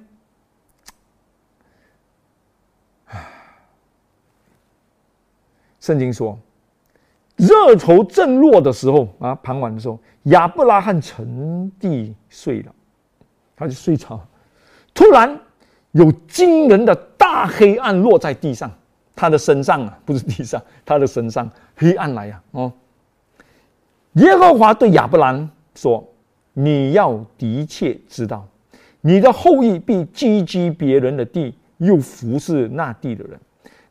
[5.80, 6.36] 圣经说，
[7.36, 12.74] 热头正落的时候啊，傍晚的时候，亚伯拉罕沉地睡了，
[13.54, 14.20] 他就睡着。
[14.92, 15.38] 突然
[15.92, 16.92] 有惊人的
[17.36, 18.72] 大黑暗落在地上，
[19.14, 21.46] 他的身上啊，不是地上，他的身上
[21.76, 22.40] 黑暗来呀！
[22.52, 22.72] 哦，
[24.14, 26.02] 耶和华对亚伯兰说
[26.54, 28.48] ：“你要的确知道，
[29.02, 33.38] 你的后裔必积居别人的地，又服侍那地的人，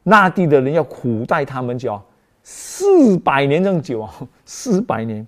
[0.01, 2.03] 那地的人要苦待他们叫。”
[2.41, 4.11] 四百年这么久啊，
[4.43, 5.25] 四百年，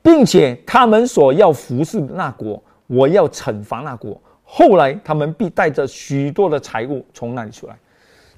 [0.00, 4.18] 并且他们所要服侍的那国，我要惩罚那国。
[4.50, 7.76] 后来他们必带着许多的财物从那里出来。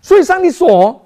[0.03, 1.01] 所以上帝说：“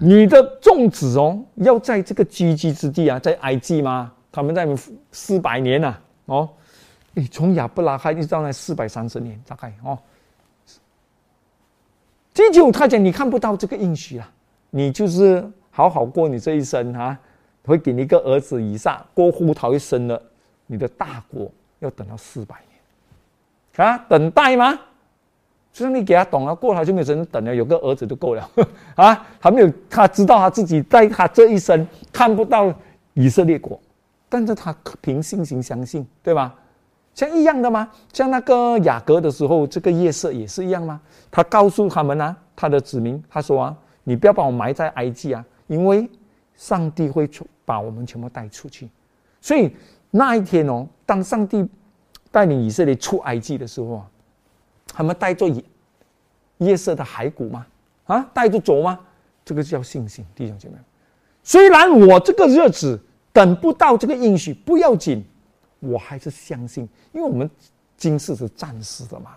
[0.00, 4.10] 你的众子哦，要在这个居居之地啊，在埃及吗？
[4.32, 4.66] 他们在
[5.12, 6.48] 四百年呐，哦，
[7.12, 9.98] 你从亚伯拉罕一直到那四百三十年，大概哦。
[12.32, 14.32] 这就他讲，你看不到这个应许啊，
[14.70, 17.16] 你就是。”好好过你这一生哈，
[17.64, 20.20] 会给你一个儿子以上过户逃一生的，
[20.66, 22.56] 你的大国要等到四百，
[23.82, 24.78] 啊，等待吗？
[25.72, 28.50] 就是你给他懂了，过他就没有人等了，有个儿子就够了
[28.96, 29.26] 啊。
[29.38, 32.72] 还没有，他知道他自己在他这一生看不到
[33.14, 33.80] 以色列国，
[34.28, 36.54] 但是他凭信心相信，对吧？
[37.14, 37.88] 像一样的吗？
[38.12, 41.00] 像那个雅各的时候，这个夜色也是一样吗？
[41.30, 45.44] 他告诉他们啊，他的子民，他说啊，你不要把我埋在埃及啊。
[45.68, 46.08] 因为
[46.56, 48.88] 上帝会出把我们全部带出去，
[49.40, 49.70] 所以
[50.10, 51.68] 那一天哦，当上帝
[52.30, 54.06] 带领以色列出埃及的时候啊，
[54.86, 55.64] 他们带着夜
[56.58, 57.66] 夜色的骸骨吗？
[58.06, 58.98] 啊，带着走吗？
[59.44, 60.74] 这个叫信心，弟兄姐妹。
[61.42, 63.00] 虽然我这个日子
[63.32, 65.24] 等不到这个应许，不要紧，
[65.80, 67.48] 我还是相信，因为我们
[67.96, 69.30] 今世是暂时的嘛。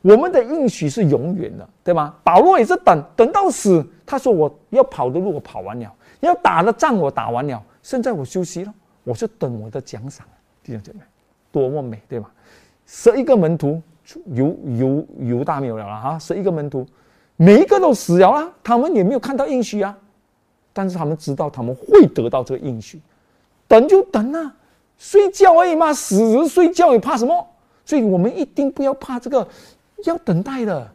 [0.00, 2.12] 我们的应许是永远的，对吗？
[2.24, 8.74] 保罗也是等等到死，他说我要跑的路我跑完了，要打的仗我打完了，现在我休息了，
[9.04, 10.26] 我是等我的奖赏。
[10.64, 10.98] 弟兄姐妹，
[11.52, 12.28] 多么美，对吧？
[12.86, 13.80] 十一个门徒
[14.32, 16.18] 犹犹犹大没有了啊！
[16.18, 16.84] 十一个门徒，
[17.36, 18.50] 每一个都死了啦！
[18.64, 19.96] 他们也没有看到应许啊，
[20.72, 23.00] 但是他们知道他们会得到这个应许，
[23.68, 24.52] 等就等啊，
[24.98, 27.46] 睡觉而已嘛，死人睡觉也怕什么？
[27.84, 29.46] 所以我们一定不要怕这个。
[30.04, 30.90] 要等待的，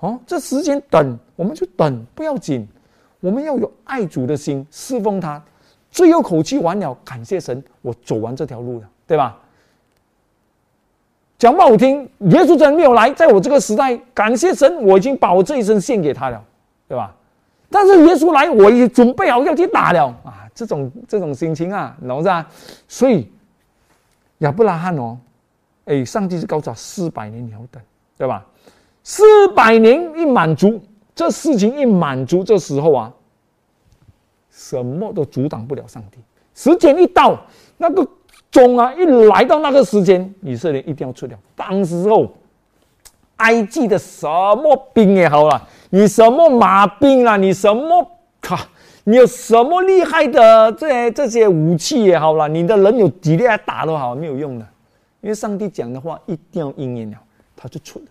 [0.00, 2.68] 哦，这时间等，我们就等，不要紧。
[3.20, 5.42] 我们要有爱主的心，侍奉他，
[5.90, 9.40] 最后口气完了，感谢神，我走完这条路了，对吧？
[11.42, 16.40] 讲不好听，耶稣真没有来，在我这个时代，感谢神，我已经把我这一生献给他了，
[16.86, 17.12] 对吧？
[17.68, 20.46] 但是耶稣来，我已经准备好要去打了啊！
[20.54, 22.46] 这种这种心情啊，懂是吧？
[22.86, 23.28] 所以
[24.38, 25.18] 亚伯拉罕哦，
[25.86, 27.82] 哎，上帝是高照四百年你要等。
[28.16, 28.46] 对吧？
[29.02, 30.80] 四百年一满足，
[31.12, 33.12] 这事情一满足，这时候啊，
[34.48, 36.18] 什么都阻挡不了上帝。
[36.54, 37.36] 时间一到，
[37.76, 38.06] 那个
[38.52, 41.36] 钟啊一来到那个时间，以色列一定要出掉。
[41.56, 42.30] 当时候，
[43.38, 48.06] 埃及的什么兵也好了，你什么马兵啊，你什么
[48.40, 48.68] 卡，
[49.04, 54.66] 你有什么厉害的这这些武器也好了，你的人有几厉害打都好，没有用的，
[55.22, 57.16] 因为上帝讲的话一定要应验了，
[57.56, 58.04] 他就出了。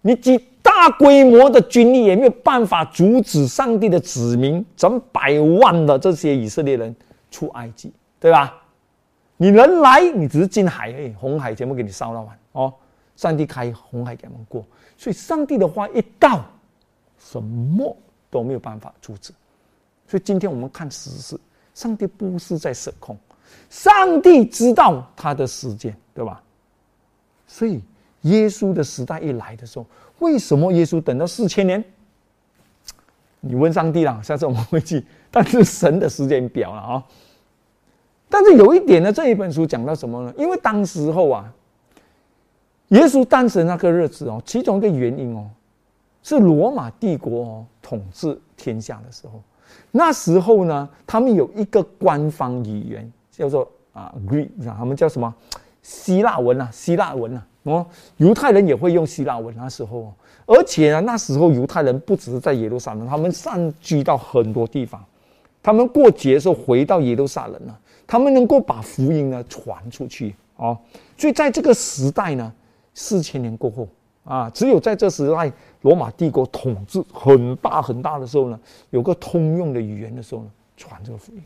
[0.00, 6.94] 你几大规模的军力也没有办法阻止上帝的子民，整百万的这些以色列人
[7.30, 8.61] 出埃及，对吧？
[9.36, 12.74] 你人来，你只是进海，哎，红海全部给你烧了完哦。
[13.16, 14.64] 上帝开红海给我们过，
[14.96, 16.44] 所以上帝的话一到，
[17.18, 17.96] 什么
[18.30, 19.32] 都没有办法阻止。
[20.06, 21.38] 所以今天我们看实事，
[21.74, 23.16] 上帝不是在失控，
[23.68, 26.42] 上帝知道他的时间，对吧？
[27.46, 27.80] 所以。
[28.22, 29.86] 耶稣的时代一来的时候，
[30.20, 31.84] 为什么耶稣等到四千年？
[33.40, 35.04] 你问上帝啦，下次我们会去。
[35.28, 37.04] 但是神的时间表了啊。
[38.32, 40.32] 但是有一点呢，这一本书讲到什么呢？
[40.38, 41.52] 因为当时候啊，
[42.88, 45.50] 耶稣诞生那个日子哦，其中一个原因哦，
[46.22, 49.42] 是罗马帝国哦统治天下的时候。
[49.90, 55.34] 那时候呢，他们有一个官方语言叫做啊 Greek，他们叫什么
[55.82, 57.46] 希腊文啊，希腊文啊。
[57.64, 60.10] 哦，犹太人也会用希腊文那时候，
[60.46, 65.04] 而且呢，那时候犹太人不只是在耶路撒冷，他们散居到很多地方。
[65.62, 67.76] 他们过节的时候回到耶路撒冷呢，
[68.12, 70.76] 他们能够把福音呢传出去哦。
[71.16, 72.52] 所以在这个时代呢，
[72.92, 73.88] 四千年过后
[74.22, 81.42] 啊，只有在这时代，罗马帝国统治很大很大的时候呢，有个通用的语言的时候呢，传这个福音。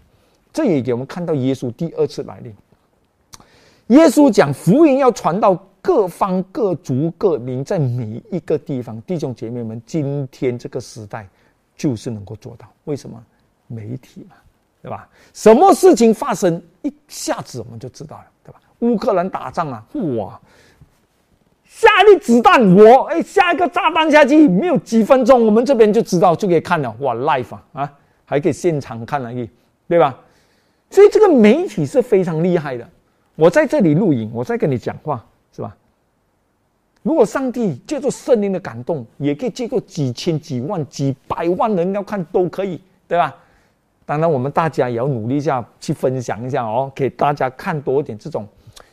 [0.52, 2.52] 这也给我们看到耶稣第二次来临。
[3.96, 5.56] 耶稣讲福音要传到。
[5.86, 11.28] 各方各族各民在每一个地方，弟兄姐妹们，今天这个时代
[11.76, 12.66] 就是能够做到。
[12.86, 13.24] 为什么？
[13.68, 14.34] 媒体嘛，
[14.86, 15.08] 对吧？
[15.34, 18.60] 什么事情发生，一下子我们就知道了，对吧？
[18.78, 19.84] 乌克兰打仗啊，
[20.16, 20.40] 哇！
[21.64, 27.92] 下一粒子弹，我哎，下一个炸弹下去，没有几分钟，我们这边就知道就可以看了，哇，live 啊，
[28.24, 29.32] 还可以现场看了，
[29.88, 30.16] 对吧？
[30.88, 32.88] 所以这个媒体是非常厉害的。
[33.34, 35.76] 我在这里录影，我在跟你讲话，是吧？
[37.02, 43.34] 如果上帝借助圣灵的感动，也可以借助几千、几万、几百万人要看都可以，对吧？
[44.06, 48.46] 当然，我们大家也要努力一下，去分享一下哦，给大家看多一点这种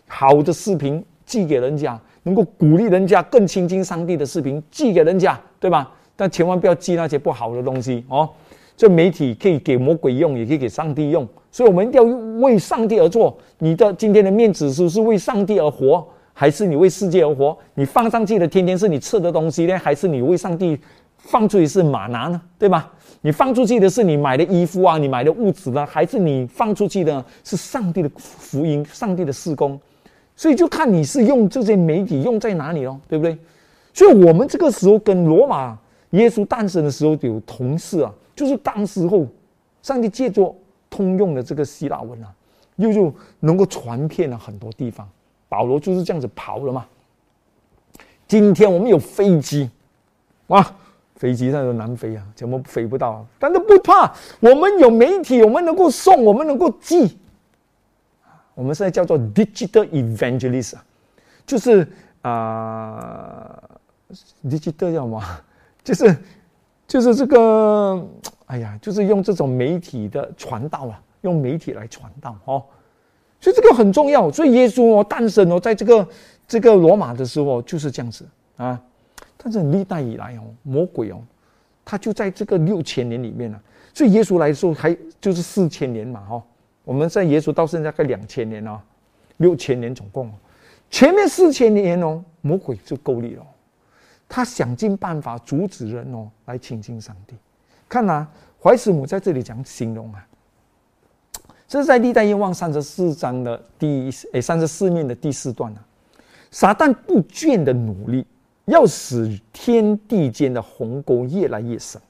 [0.07, 1.97] 好的视频，寄给人家。
[2.25, 5.91] 能够鼓励人家更亲近上帝的视频寄给人家，对吧？
[6.15, 8.29] 但千万不要寄那些不好的东西哦。
[8.77, 13.37] 这媒体可以给魔鬼用，也可以给上帝用，所以我们一定要为上帝而做。
[13.59, 17.57] 你的今天的面子是不是为上帝而活，还是你为世界而活？
[17.75, 20.79] 你放上去的天天是你吃的东西呢，还是你为上帝
[21.23, 22.41] 放出去是马拿呢？
[22.59, 22.91] 对吧？
[23.21, 29.79] 你放出去的是你买的衣服啊，你买的物质呢，还是你放出去的是上帝的福音、上帝的事工？
[30.35, 33.37] 所以就看你是用这些媒体用在哪里咯，对不对？
[33.93, 35.77] 所以我们这个时候跟罗马
[36.11, 39.25] 耶稣诞生的时候有同事啊，就是当时候
[39.81, 40.55] 上帝借助
[40.89, 42.33] 通用的这个希腊文啊，
[42.75, 45.07] 又就能够传遍了很多地方。
[45.47, 46.85] 保罗就是这样子跑了嘛。
[48.27, 49.69] 今天我们有飞机，
[50.47, 50.75] 哇，
[51.23, 53.11] 飞机上有难飞啊，怎么飞不到？
[53.11, 57.17] 啊但是不怕，我们有媒体，我们能够送，我们能够寄。
[58.53, 60.73] 我们现在叫做 digital evangelist，
[61.45, 61.87] 就是
[62.23, 63.57] 啊
[64.43, 65.23] ，digital 叫什么？
[65.81, 66.17] 就是
[66.85, 68.05] 就是这个，
[68.47, 72.61] 哎呀，就是用这种媒体的传道啊，用媒体来传道哦。
[73.39, 74.29] 所以这个很重要。
[74.29, 76.05] 所以耶稣哦诞生哦，在这个
[76.45, 78.77] 这个罗马的时候就是这样子啊。
[79.43, 81.21] 但是历代以来哦，魔鬼哦，
[81.83, 83.59] 他就在这个六千年里面呢。
[83.93, 86.43] 所以耶稣来的时候还就是四千年嘛，哈。
[86.83, 88.81] 我们在耶稣到现在快两千年了，
[89.37, 90.31] 六千年总共，
[90.89, 93.45] 前面四千年哦，魔鬼就够力了，
[94.27, 97.35] 他想尽办法阻止人哦来亲近上帝。
[97.87, 98.27] 看呐，
[98.61, 100.27] 怀斯母在这里讲形容啊，
[101.67, 105.85] 这是在历代愿望三十四章的第诶三十四面的第四段啊，
[106.51, 108.25] 撒旦不倦的努力，
[108.65, 112.01] 要使天地间的鸿沟越来越深，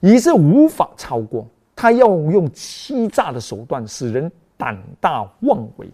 [0.00, 1.46] 以致无法超过。
[1.76, 5.88] 他要用欺诈的手段使人胆大妄为，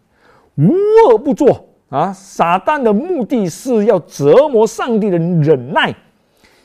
[0.56, 0.72] 无
[1.08, 2.12] 恶不作啊！
[2.12, 5.94] 撒旦的目的是要折磨上帝的忍耐，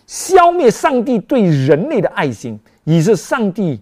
[0.07, 3.79] 消灭上帝对人类的爱心，以致上帝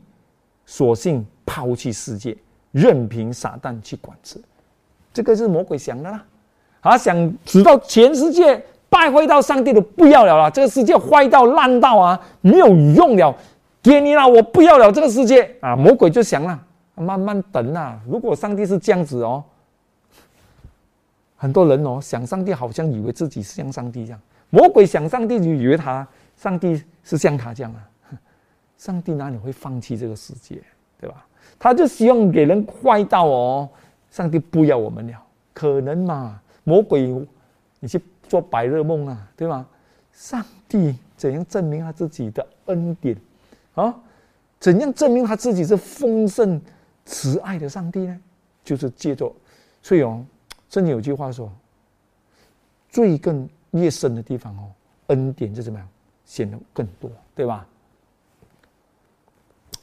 [0.65, 2.35] 索性抛弃世界，
[2.73, 4.41] 任凭撒旦去管制。
[5.13, 6.25] 这个是魔鬼想的啦，
[6.81, 13.35] 啊想直到全世界败坏到上帝都不要了啦，这个世界坏到烂到啊，没有用了。
[13.81, 15.73] 给你了，我不要了这个世界啊！
[15.73, 16.59] 魔鬼就想了，
[16.95, 17.97] 慢慢等啊。
[18.05, 19.41] 如果上帝是这样子哦，
[21.37, 24.19] 很多人哦想上帝，好像以为自己是像上帝这样。
[24.49, 27.79] 魔鬼想上帝，就以为他上帝是像他这样啊。
[28.77, 30.61] 上帝哪里会放弃这个世界，
[30.99, 31.25] 对吧？
[31.57, 33.69] 他就希望给人坏到哦，
[34.11, 35.13] 上帝不要我们了，
[35.53, 36.41] 可能嘛？
[36.65, 37.01] 魔鬼，
[37.79, 37.97] 你去
[38.29, 39.67] 做白日梦啊，对吗？
[40.13, 43.17] 上帝怎样证明他自己的恩典？
[43.73, 43.93] 啊，
[44.59, 46.61] 怎样证明他自己是丰盛
[47.05, 48.19] 慈爱的上帝呢？
[48.63, 49.33] 就是借着，
[49.81, 50.23] 所以哦，
[50.69, 51.51] 真的有句话说，
[52.89, 54.69] 罪更越深的地方哦，
[55.07, 55.87] 恩典就怎么样
[56.25, 57.65] 显得更多，对吧？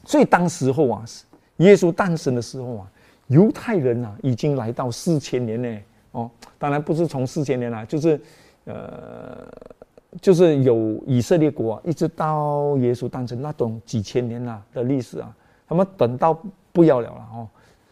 [0.05, 1.05] 所以当时候啊，
[1.57, 2.93] 耶稣诞生的时候啊，
[3.27, 5.81] 犹太人啊已经来到四千年呢。
[6.21, 8.21] 哦，当然不是从四千年来，就是
[8.65, 9.47] 呃。
[10.23, 15.31] 就是有以色列国一直到耶稣诞生那种几千年了的历史啊，
[15.69, 16.43] 他们等到
[16.73, 17.47] 不要了了哦，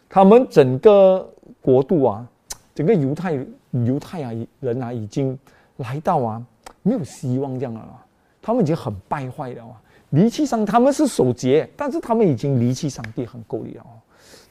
[0.09, 2.27] 他们整个国度啊，
[2.75, 3.35] 整个犹太
[3.73, 5.39] 犹太啊人啊已经
[5.77, 6.43] 来到啊
[6.81, 8.07] 没有希望这样了，啊
[8.41, 14.01] 他们已经很败坏了啊，离弃上他们是守节，但是他们已经离弃上帝很够力了哦，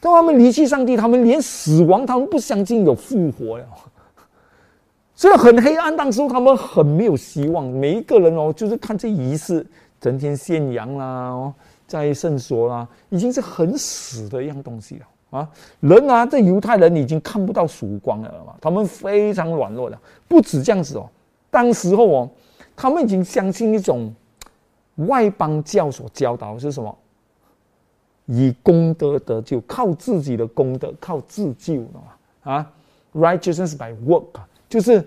[0.03, 3.65] 当他们离弃上帝，他们连死亡他们不相信有复活呀。
[5.15, 7.65] 所以很黑暗，当时他们很没有希望。
[7.65, 9.65] 每一个人哦，就是看这仪式，
[10.01, 11.53] 整天献羊啦，哦，
[11.87, 15.49] 在圣所啦，已经是很死的一样东西了啊！
[15.79, 19.97] 人啊，这犹太人已经看不到曙光了嘛，他们非常软弱的。
[20.27, 21.09] 不止这样子哦，
[21.49, 22.29] 当时候哦，
[22.75, 24.13] 他们已经相信一种
[24.95, 26.93] 外邦教所教导是什么？
[28.25, 32.71] 以功德得救，靠自己的功德，靠自救的嘛啊
[33.13, 34.39] ，righteousness by work。
[34.69, 35.05] 就是，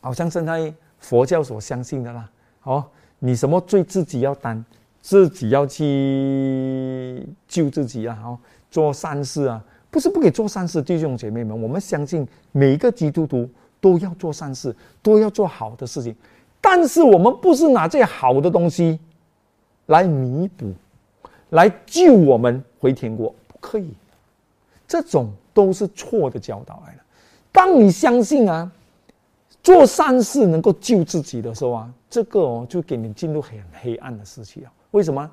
[0.00, 2.30] 好像现在佛教所相信的啦。
[2.62, 2.84] 哦，
[3.18, 4.62] 你什么罪自己要担，
[5.00, 8.38] 自己要去救自己啊，哦
[8.70, 13.48] 做善事啊，不是不给做善事，弟兄姐妹们，我们相信每一个基督徒
[13.80, 16.14] 都要做善事，都要做好的事情，
[16.60, 19.00] 但是我们不是拿这好的东西
[19.86, 20.72] 来弥补，
[21.50, 23.92] 来救我们回天国，不可以，
[24.88, 27.00] 这种都是错的教导来的。
[27.52, 28.70] 当你相信啊。
[29.62, 34.72] 做善事能够救自己的时候啊，这个哦就给你进入很黑暗的时期啊。
[34.92, 35.30] 为什么？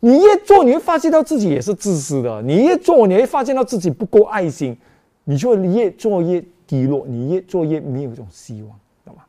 [0.00, 4.76] 你越做，你会发现到自己也是自私的；你越做，你会发现到自己不够爱心，
[5.22, 9.22] 你就越做越低落，你越做越没有一种希望，懂吗？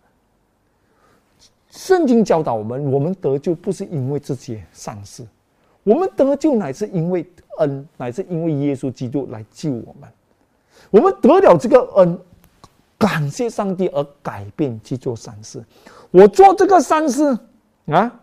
[1.70, 5.24] 圣经教导我们，我们得救不是因为自己善事，
[5.86, 7.25] 我们得救乃是因为
[7.59, 10.09] 恩，乃是因为耶稣基督来救我们，
[10.91, 12.19] 我们得了这个恩。
[12.97, 15.61] 感谢上帝而改变去做善事，
[16.11, 17.38] 我做这个善事
[17.88, 18.19] 啊，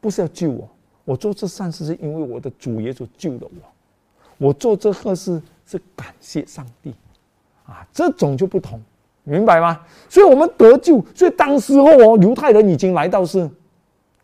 [0.00, 0.68] 不是要救我，
[1.04, 6.92] 我做这善事是因为我的主耶稣救了我，我做这个事是感谢上帝，
[7.64, 8.82] 啊，这种就不同，
[9.22, 9.80] 明白吗？
[10.08, 13.48] 所以我们得救，所以当时候哦，犹太人已经来到是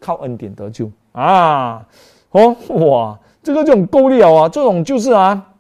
[0.01, 0.91] 靠恩典得救。
[1.17, 1.87] 啊，
[2.31, 5.53] 哦哇，这个就很够力啊，这种就是啊。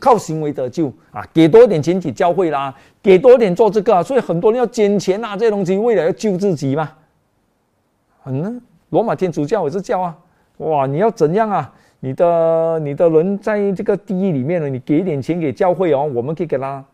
[0.00, 6.90] 靠行为得救啊，给多点钱给教会啦，给多点做这个，啊所以很多人要捐钱啊，这些东西为了要救自己嘛。
[8.24, 8.60] 嗯，
[8.90, 10.14] 罗马天主教也是教啊，
[10.58, 11.72] 哇，你要怎样啊？
[12.00, 16.84] 你的你的人在这个地狱里面呢，你给点钱给教会哦，我们可以给他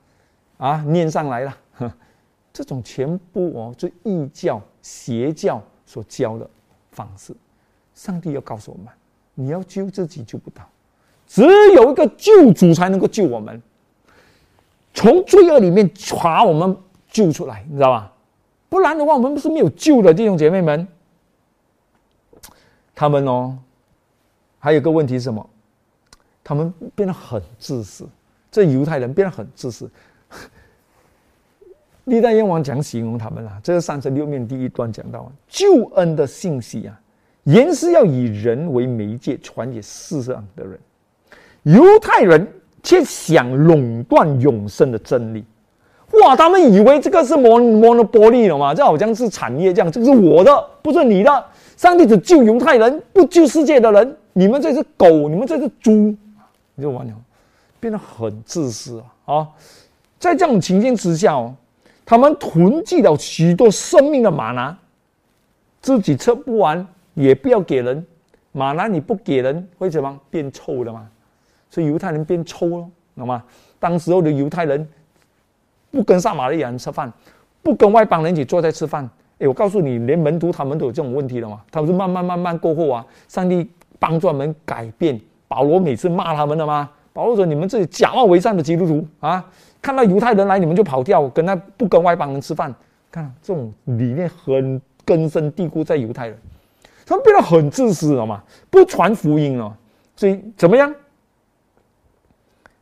[0.58, 1.56] 啊念上来了。
[2.52, 6.48] 这种全部哦，是异教邪教所教的
[6.92, 7.34] 方式。
[8.00, 8.86] 上帝要告诉我们，
[9.34, 10.66] 你要救自己救不到。
[11.26, 11.42] 只
[11.74, 13.60] 有一个救主才能够救我们，
[14.94, 15.86] 从罪恶里面
[16.22, 16.74] 把我们
[17.10, 18.10] 救出来，你知道吧？
[18.70, 20.88] 不然的话，我们不是没有救的弟兄姐妹们。
[22.94, 23.58] 他们哦，
[24.58, 25.46] 还有个问题是什么？
[26.42, 28.08] 他们变得很自私，
[28.50, 29.90] 这犹太人变得很自私。
[32.04, 36.99] 历代燕王讲形容他们啊，这个三十六面第一段讲到救恩的信息啊，
[37.44, 40.78] 原是要以人为媒介传给世上的人。
[41.62, 42.46] 犹太人
[42.82, 45.44] 却想垄断永生的真理，
[46.22, 46.34] 哇！
[46.34, 48.74] 他们以为这个是摩摩的玻璃了嘛？
[48.74, 51.44] 这好像是产业这样，这个是我的，不是你的。
[51.76, 54.16] 上帝只救犹太人，不救世界的人。
[54.32, 56.14] 你们这是狗，你们这是猪，
[56.74, 57.14] 你就完了，
[57.78, 59.34] 变得很自私啊！
[59.34, 59.48] 啊，
[60.18, 61.54] 在这种情境之下哦，
[62.06, 64.76] 他们囤积了许多生命的玛拿，
[65.82, 66.86] 自己吃不完，
[67.22, 68.04] 也不要给人。
[68.52, 71.08] 马拿你不给人，会怎么变臭的吗？
[71.68, 73.44] 所以犹太人变臭了，懂吗？
[73.78, 74.88] 当时候的犹太人
[75.90, 77.12] 不跟上马利亚人吃饭，
[77.62, 79.08] 不跟外邦人一起坐在吃饭。
[79.38, 81.62] 哎，我告诉你，连门徒他们都有这种问题的嘛。
[81.70, 85.20] 他们是慢慢慢慢过后啊，上帝帮助他们改变。
[85.46, 86.90] 保罗每次骂他们的吗？
[87.12, 89.44] 保罗说：“你们这些假冒为善的基督徒啊，
[89.82, 92.72] 看到犹太人来，你们就跑掉，跟他不跟外邦人吃饭。
[93.10, 96.38] 看这种理念很根深蒂固在犹太人，
[97.10, 98.40] 他们变得很自私了嘛，
[98.70, 99.76] 不传福音了。
[100.14, 100.94] 所以怎么样？”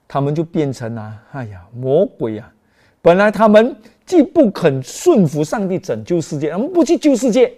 [0.07, 2.53] 他们就变成了，哎呀，魔鬼啊！
[3.01, 3.75] 本来他们
[4.05, 7.55] 既不肯顺服上帝拯救世界，他们不去救世界，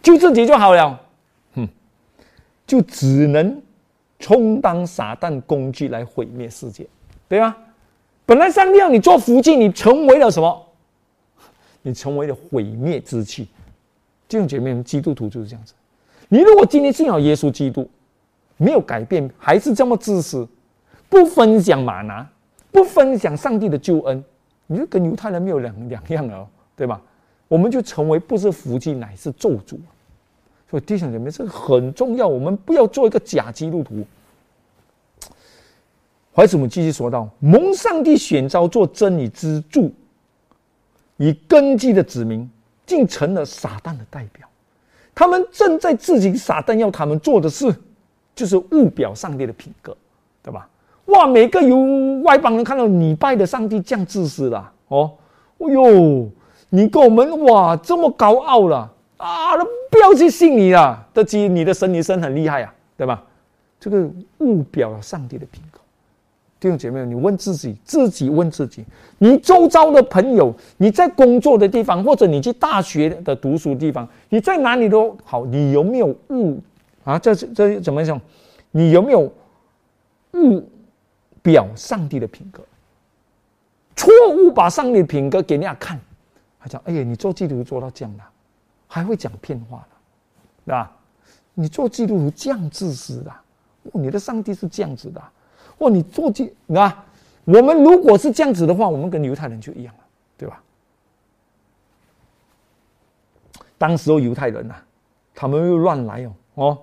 [0.00, 0.98] 救自己就好了，
[1.54, 1.68] 哼，
[2.66, 3.60] 就只能
[4.18, 6.86] 充当撒旦工具来毁灭世界，
[7.28, 7.54] 对吧？
[8.24, 10.66] 本来上帝让你做福气，你成为了什么？
[11.82, 13.48] 你成为了毁灭之气。
[14.26, 15.74] 弟兄姐妹们，基督徒就是这样子。
[16.28, 17.88] 你如果今天信仰耶稣基督，
[18.56, 20.46] 没有改变，还是这么自私。
[21.08, 22.28] 不分享玛拿，
[22.70, 24.22] 不分享上帝的救恩，
[24.66, 27.00] 你就跟犹太人没有两两样了，对吧？
[27.48, 29.78] 我们就成为不是福气乃是咒诅。
[30.70, 34.04] 所以弟兄姐妹，这个很重要，我们不要做一个假基督徒。
[36.34, 39.90] 怀子母继续说道：“蒙上帝选召做真理之柱，
[41.16, 42.48] 以根基的子民，
[42.84, 44.47] 竟成了撒旦的代表。
[45.18, 47.74] 他们正在自己撒旦要他们做的事，
[48.36, 49.96] 就是误表上帝的品格，
[50.44, 50.68] 对吧？”
[51.06, 51.26] 哇！
[51.26, 51.76] 每个有
[52.22, 55.10] 外邦人看到你拜的上帝这样自私了哦，
[55.56, 56.30] 哦呦，
[56.68, 59.56] 你跟我们哇这么高傲了啊！
[59.90, 63.20] 不要去信你了，得知你的神你神很厉害啊，对吧？
[63.80, 64.08] 这个
[64.38, 65.67] 误表上帝的品格。
[66.60, 68.84] 弟兄姐妹，你问自己，自己问自己，
[69.18, 76.60] 你周遭的朋友，你在工作的地方，或者你去大学的读书地方，你在哪里都好，你有没有误
[77.04, 77.18] 啊？
[77.18, 78.20] 这这怎么讲？
[78.70, 79.32] 你有没有
[80.32, 80.68] 误？
[81.40, 82.62] 表上帝的品格，
[83.96, 85.98] 错误把上帝的品格给人家看，
[86.60, 88.24] 他讲：“哎呀，你做基督徒做到这样了，
[88.86, 89.88] 还会讲骗话了，
[90.66, 90.94] 对吧？”
[91.54, 93.32] 你做基督徒这样自私的，
[93.92, 95.22] 你的上帝是这样子的，
[95.78, 97.06] 或你做这啊，
[97.44, 100.00] 我们如果是这样子的话，我们跟犹太人就一样了，
[100.36, 100.60] 对吧？
[103.78, 104.74] 当时候犹太人呐，
[105.34, 106.78] 他们又乱来哦哦，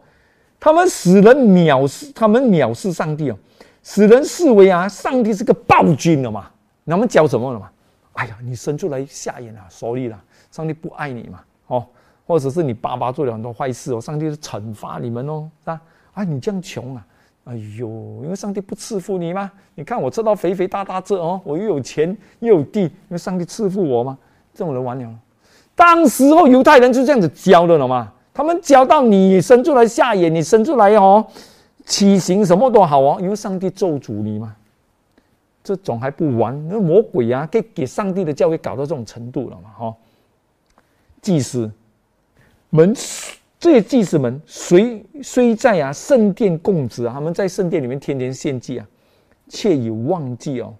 [0.59, 3.37] 他们使人藐视，他们藐视上帝哦，
[3.83, 6.49] 使人视为啊，上帝是个暴君了嘛？
[6.85, 7.69] 他们教什么了嘛？
[8.13, 11.43] 哎呀，你生出来下眼啊，所以了，上帝不爱你嘛？
[11.67, 11.85] 哦，
[12.25, 15.81] 或者是你爸爸做了很多坏事哦，上帝是惩罚你们哦，是吧？
[16.13, 17.05] 啊，你这样穷啊？
[17.45, 17.87] 哎呦，
[18.23, 19.51] 因为上帝不赐福你吗？
[19.75, 24.17] 你看我吃到肥肥大大这哦，我又有钱又有地，因为上帝赐福我吗？
[24.53, 25.09] 这种人完了。
[25.75, 28.11] 当时候犹太人就这样子教的了嘛？
[28.33, 31.25] 他们教到你生出来下眼，你生出来哦，
[31.85, 34.55] 体型什么都好哦，因为上帝咒诅你嘛。
[35.63, 39.69] 这种还不完，那魔鬼啊，给给上帝的教会搞到这种程度了嘛？
[39.77, 39.95] 哈，
[41.21, 41.71] 祭司
[42.69, 42.93] 们
[43.65, 48.85] 这些祭司们虽虽在啊圣殿供职啊，他们在圣殿里面天天献祭啊，
[49.49, 50.71] 却已忘记哦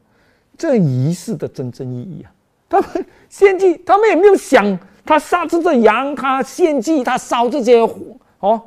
[0.55, 2.31] 这仪式的真正意义啊。
[2.69, 7.99] 他们献祭，他们也没有想他杀这只羊，他献祭，他烧这些火
[8.39, 8.61] 哦，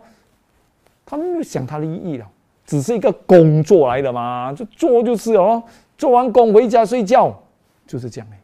[1.06, 2.28] 他们没有想他的意义了，
[2.66, 5.62] 只是一个工作来的嘛，就做就是哦，
[5.96, 7.40] 做完工回家睡觉，
[7.86, 8.40] 就是这样哎，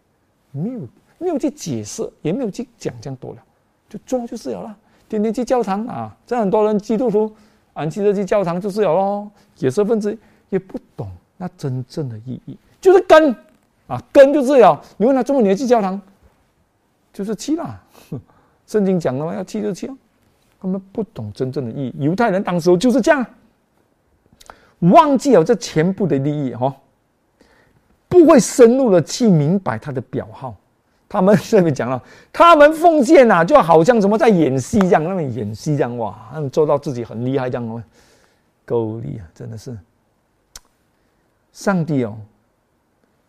[0.53, 0.79] 没有
[1.19, 3.43] 没有去解释，也没有去讲这样多了，
[3.89, 4.77] 就做就是有了，
[5.09, 7.35] 天天去教堂啊，这很多人基督徒，
[7.75, 10.17] 俺记得去教堂就是有咯，也是分子
[10.51, 13.35] 也不懂那真正的意义，就是根。
[13.87, 14.81] 啊，根就是有。
[14.97, 16.01] 你问他这么年去教堂，
[17.13, 17.79] 就是去啦。
[18.67, 19.93] 圣经讲了嘛，要去就去。
[20.59, 21.95] 他们不懂真正的意义。
[21.99, 23.27] 犹太人当时就是这样，
[24.79, 26.75] 忘记了这全部的利益哈，
[28.09, 30.55] 不会深入的去明白他的表号。
[31.15, 32.03] 他们这边讲了，
[32.33, 37.83] 他们奉献呐，就好像什么在演戏一样，那么演戏这样哇，他们做到自己很厉害这样哦，
[38.65, 39.77] 够厉害，真的是。
[41.53, 42.17] 上帝哦。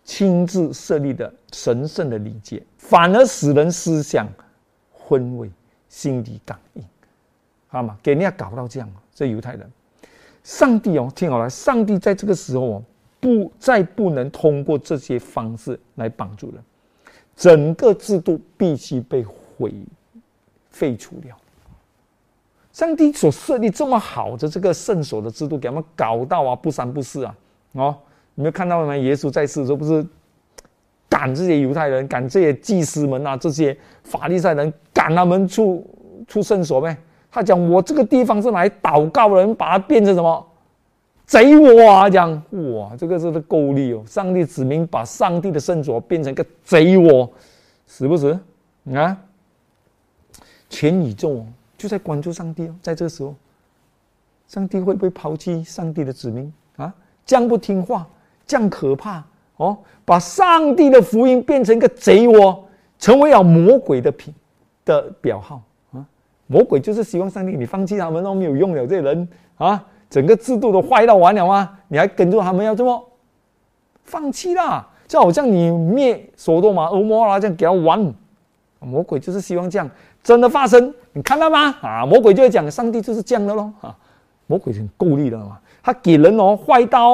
[0.04, 4.28] 亲自设立的神圣的礼节，反而使人思想
[4.94, 5.50] 昏昧，
[5.90, 6.84] 心理感应，
[7.68, 7.98] 好吗？
[8.04, 9.68] 给人家搞到这样，这犹太人，
[10.44, 12.84] 上帝哦，听好了，上帝在这个时候哦，
[13.20, 16.64] 不再不能通过这些方式来帮助人，
[17.36, 19.74] 整个制度必须被毁
[20.70, 21.36] 废除掉。
[22.72, 27.36] 上帝所设立这么好的这个圣所的制度，给他们搞到啊，不三不四啊，
[27.74, 27.96] 哦。
[28.38, 28.98] 你没有看到吗？
[28.98, 30.06] 耶稣在世的时候不是
[31.08, 35.88] 赶这些犹太人、赶这些祭司们啊，这些法利赛人赶他们出
[36.28, 36.98] 出圣所呗？
[37.32, 40.46] 他讲我这个地方是来祷告的人，把它变成什么
[41.26, 42.10] 贼窝啊？
[42.10, 44.04] 讲哇，这个是个够力哦！
[44.06, 47.30] 上帝指明把上帝的圣所变成个贼窝，
[47.88, 48.38] 是不是
[48.94, 49.18] 啊？
[50.70, 51.46] 全宇宙
[51.78, 53.34] 就在关注上帝哦，在这个时候，
[54.48, 56.94] 上帝会不会抛弃上帝的子民啊？
[57.26, 58.08] 这样不听话？
[58.46, 59.24] 这样可怕
[59.58, 59.76] 哦！
[60.06, 62.64] 把上帝的福音变成一个贼窝，
[63.00, 64.32] 成为了魔鬼的品
[64.86, 66.06] 的表号啊！
[66.46, 69.84] 魔鬼就是希望上帝你放弃他们都没有用了，这些人啊，
[70.16, 71.78] 整个制度都坏到完了吗？
[71.90, 73.06] 你还跟着他们要这么
[74.06, 74.88] 放弃啦？
[75.10, 78.14] 就好像你灭索多玛、俄摩拉这样给他玩，
[78.80, 79.92] 魔鬼就是希望这样
[80.24, 81.76] 真的发生，你看到吗？
[81.82, 83.94] 啊，魔鬼就会讲上帝就是这样的咯啊！
[84.48, 85.60] 魔鬼很够力的嘛。
[85.84, 87.12] 他给人哦坏到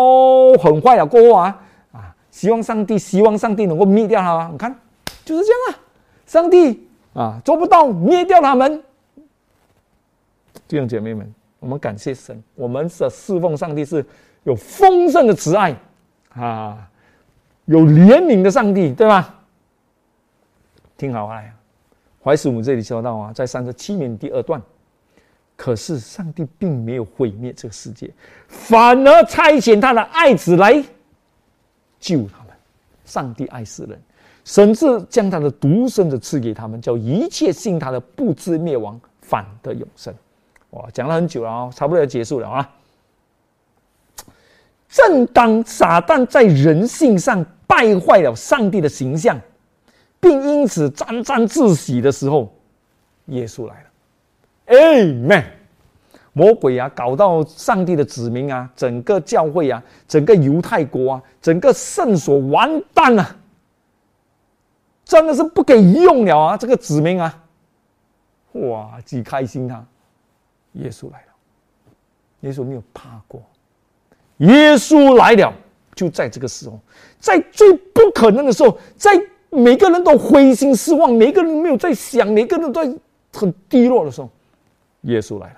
[0.61, 1.59] 很坏了过后啊
[1.91, 4.47] 啊，希望上帝希望上帝能够灭掉他。
[4.51, 4.79] 你看
[5.25, 5.81] 就是这样啊，
[6.27, 8.83] 上帝啊做不到灭掉他们。
[10.67, 14.03] 弟兄姐妹们，我们感谢神，我们的侍奉上帝是
[14.43, 15.73] 有丰盛的慈爱
[16.33, 16.89] 啊，
[17.65, 19.39] 有怜悯的上帝，对吧？
[20.97, 21.41] 听好啊，
[22.23, 24.61] 怀师母这里说到啊，在三十七年第二段。
[25.55, 28.11] 可是上帝并没有毁灭这个世界，
[28.47, 30.83] 反而差遣他的爱子来
[31.99, 32.47] 救他们。
[33.05, 34.01] 上帝爱世人，
[34.43, 40.11] 甚至将他的独生子赐给他们，叫一切信他的不知灭亡，反得永生。
[40.71, 42.69] 哇，讲了很久了啊，差不多要结束了啊。
[44.89, 49.39] 正当撒旦在人性上败坏了上帝的形象，
[50.19, 52.53] 并因此沾沾自喜的时候，
[53.27, 53.87] 耶稣来了。
[54.65, 55.45] 哎，man，
[56.33, 63.35] 魔鬼啊，搞到上帝的子民啊，整个教会啊，整个犹太国啊，整个圣所完蛋了，
[65.03, 66.57] 真的是不给用了啊！
[66.57, 67.43] 这个子民啊，
[68.53, 69.85] 哇，几开心啊！
[70.73, 71.27] 耶稣来了，
[72.41, 73.41] 耶稣没有怕过，
[74.37, 75.53] 耶稣来了，
[75.93, 76.79] 就在这个时候，
[77.19, 79.11] 在最不可能的时候，在
[79.49, 82.93] 每个人都灰心失望，每个人没有在想，每个人都在
[83.33, 84.29] 很低落的时候。
[85.01, 85.57] 耶稣来了，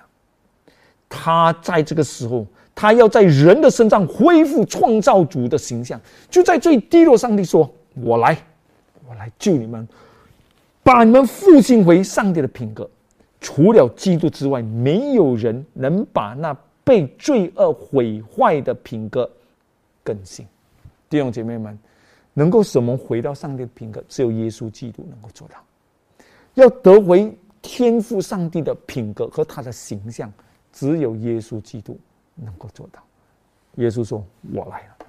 [1.08, 8.36] 他在这个时候，他要在人的身上恢复创造主的形象，就在最低落，上帝说：“我来，
[9.06, 9.86] 我来救你们，
[10.82, 12.88] 把你们复兴回上帝的品格。
[13.44, 19.30] 除了基督之外，没有人能把那被罪恶毁坏的品格
[20.02, 20.46] 更新。”
[21.10, 21.78] 弟兄姐妹们，
[22.32, 25.56] 能够使我们回到上帝的品格，只有耶稣基督能够做到。
[26.54, 30.32] 要得回天赋上帝的品格和他的形象。
[30.72, 31.96] 只有耶稣基督
[32.34, 33.00] 能够做到。
[33.76, 35.06] 耶稣说：“我来了。”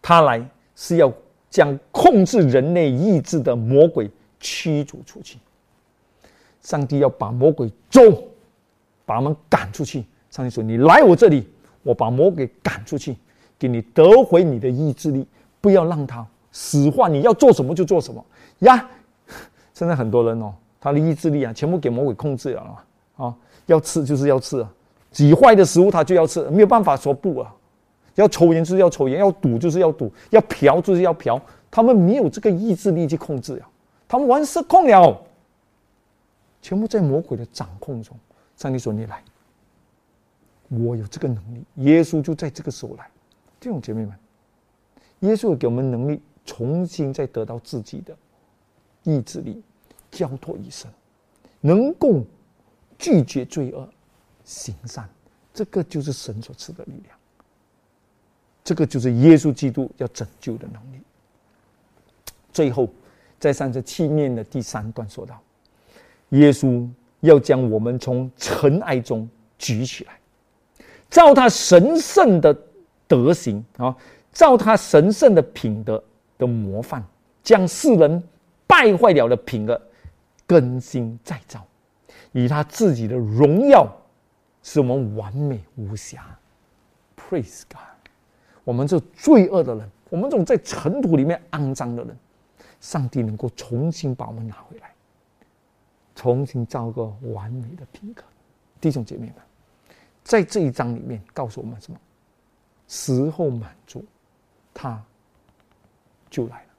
[0.00, 0.46] 他来
[0.76, 1.10] 是要
[1.48, 5.38] 将控制人类意志的魔鬼驱逐出去。
[6.68, 8.02] 上帝要把魔鬼走，
[9.06, 10.04] 把他们赶出去。
[10.28, 11.48] 上帝说：“你来我这里，
[11.82, 13.16] 我把魔鬼赶出去，
[13.58, 15.26] 给你得回你的意志力，
[15.62, 18.22] 不要让他使唤你要做什么就做什么
[18.58, 18.86] 呀。”
[19.72, 22.84] 现在很多人哦，他的意志力啊，全部给魔鬼控制了啊
[23.24, 23.34] 啊！
[23.64, 24.70] 要吃就是要吃啊，
[25.10, 27.50] 挤坏的食物他就要吃，没有办法说不啊。
[28.16, 31.40] 要抽烟就是要抽烟，要赌就是要赌，要嫖就是要嫖。
[31.70, 33.64] 他们没有这个意志力去控制啊，
[34.06, 35.18] 他们玩失控了，
[36.62, 38.16] 全部在魔鬼的掌控中。
[38.56, 39.22] 上帝说：“你来，
[40.68, 43.10] 我有这个能力。”耶稣就在这个时候来。
[43.60, 44.18] 弟兄姐妹们，
[45.20, 48.16] 耶稣给我们能力，重新再得到自己的
[49.02, 49.62] 意志力，
[50.10, 50.90] 交托一生，
[51.60, 52.24] 能够。
[53.00, 53.88] 拒绝罪恶，
[54.44, 55.08] 行善，
[55.54, 57.16] 这个就是神所赐的力量。
[58.64, 61.00] 这个就是耶稣基督要拯救的能力。
[62.52, 62.88] 最后，
[63.38, 65.40] 在三十七面的第三段说到，
[66.30, 66.88] 耶稣
[67.20, 70.18] 要将我们从尘埃中举起来，
[71.08, 72.56] 照他神圣的
[73.06, 73.96] 德行啊，
[74.32, 76.02] 照他神圣的品德
[76.36, 77.04] 的模范，
[77.42, 78.22] 将世人
[78.66, 79.80] 败坏了的品格
[80.46, 81.66] 更新再造。
[82.32, 83.90] 以他自己的荣耀，
[84.62, 86.38] 使我们完美无瑕。
[87.16, 87.78] Praise God！
[88.64, 92.14] 我们这罪恶的人，我们这种在尘土里面肮脏的人，
[92.80, 94.92] 上帝能够重新把我们拿回来，
[96.18, 98.24] 重新造个完美的品格。
[98.80, 99.36] 弟兄姐妹们，
[100.24, 101.98] 在这一章里面告诉我们什么？
[102.88, 104.04] 时候满足，
[104.74, 105.00] 他
[106.28, 106.70] 就来了。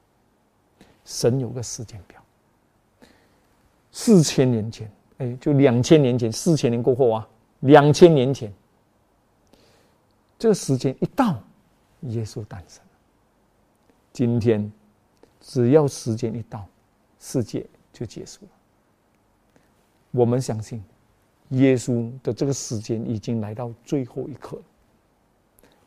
[1.06, 2.22] 神有个时间表，
[3.94, 4.92] 四千年前。
[5.20, 7.26] 哎，就两千年前，四千年过后啊，
[7.62, 8.54] 两千年前，
[10.38, 11.42] 这个时间一到，
[12.02, 12.84] 耶稣诞生。
[14.12, 14.70] 今天，
[15.40, 16.68] 只要时间一到，
[17.20, 18.52] 世界就结束了。
[20.12, 20.84] 我们相信，
[21.50, 24.60] 耶稣的这个时间已经来到最后一刻。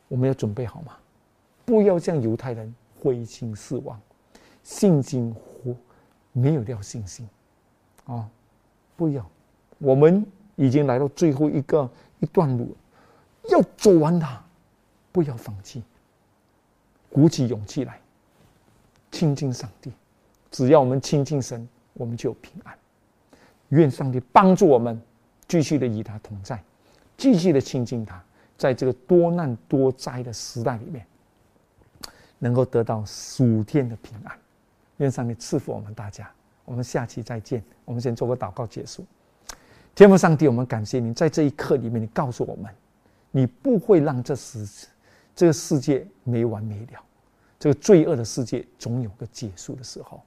[0.07, 0.97] 我们要准备好吗？
[1.65, 3.99] 不要像犹太人灰心失望，
[4.63, 5.75] 信心或
[6.31, 7.27] 没有掉信心
[8.05, 8.29] 啊。
[8.95, 9.27] 不要，
[9.79, 12.75] 我们已经来到最后一个一段路，
[13.49, 14.43] 要走完它，
[15.11, 15.81] 不要放弃，
[17.09, 17.99] 鼓起勇气来
[19.11, 19.91] 亲近上帝。
[20.51, 22.77] 只要我们亲近神，我们就有平安。
[23.73, 25.01] 愿上帝帮助我们，
[25.47, 26.61] 继续的与他同在，
[27.17, 28.23] 继续的亲近他，
[28.57, 31.05] 在这个多难多灾的时代里面，
[32.37, 34.37] 能够得到属天的平安。
[34.97, 36.29] 愿上帝赐福我们大家。
[36.65, 37.61] 我们下期再见。
[37.83, 39.03] 我们先做个祷告结束。
[39.95, 42.71] 天父上帝，我们感谢你，在这一刻里面，你告诉我们，
[43.31, 44.87] 你不会让这世
[45.35, 47.03] 这个世界没完没了。
[47.59, 50.21] 这个罪恶的世界总有个结束的时候。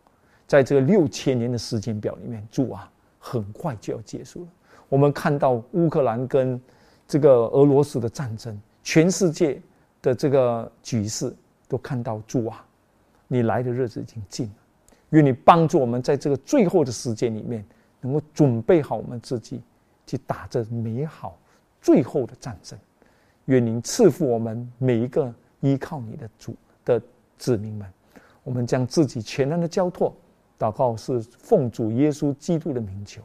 [0.46, 2.90] 在这个六千年的时间表里面，主啊，
[3.28, 4.48] 很快就要结束了。
[4.88, 6.60] 我们看到乌克兰跟
[7.08, 9.60] 这个俄罗斯的战争，全世界
[10.00, 11.34] 的这个局势
[11.66, 12.64] 都看到主啊，
[13.26, 14.52] 你来的日子已经近了。
[15.10, 17.64] 愿你帮助我们，在这个最后的时间里面，
[18.00, 19.60] 能够准备好我们自己，
[20.06, 21.36] 去打这美好
[21.82, 22.78] 最后的战争。
[23.46, 26.54] 愿您赐福我们每一个依靠你的主
[26.84, 27.02] 的
[27.36, 27.84] 子民们。
[28.44, 30.14] 我们将自己全然的交托，
[30.58, 33.22] 祷告是奉主耶稣基督的名求。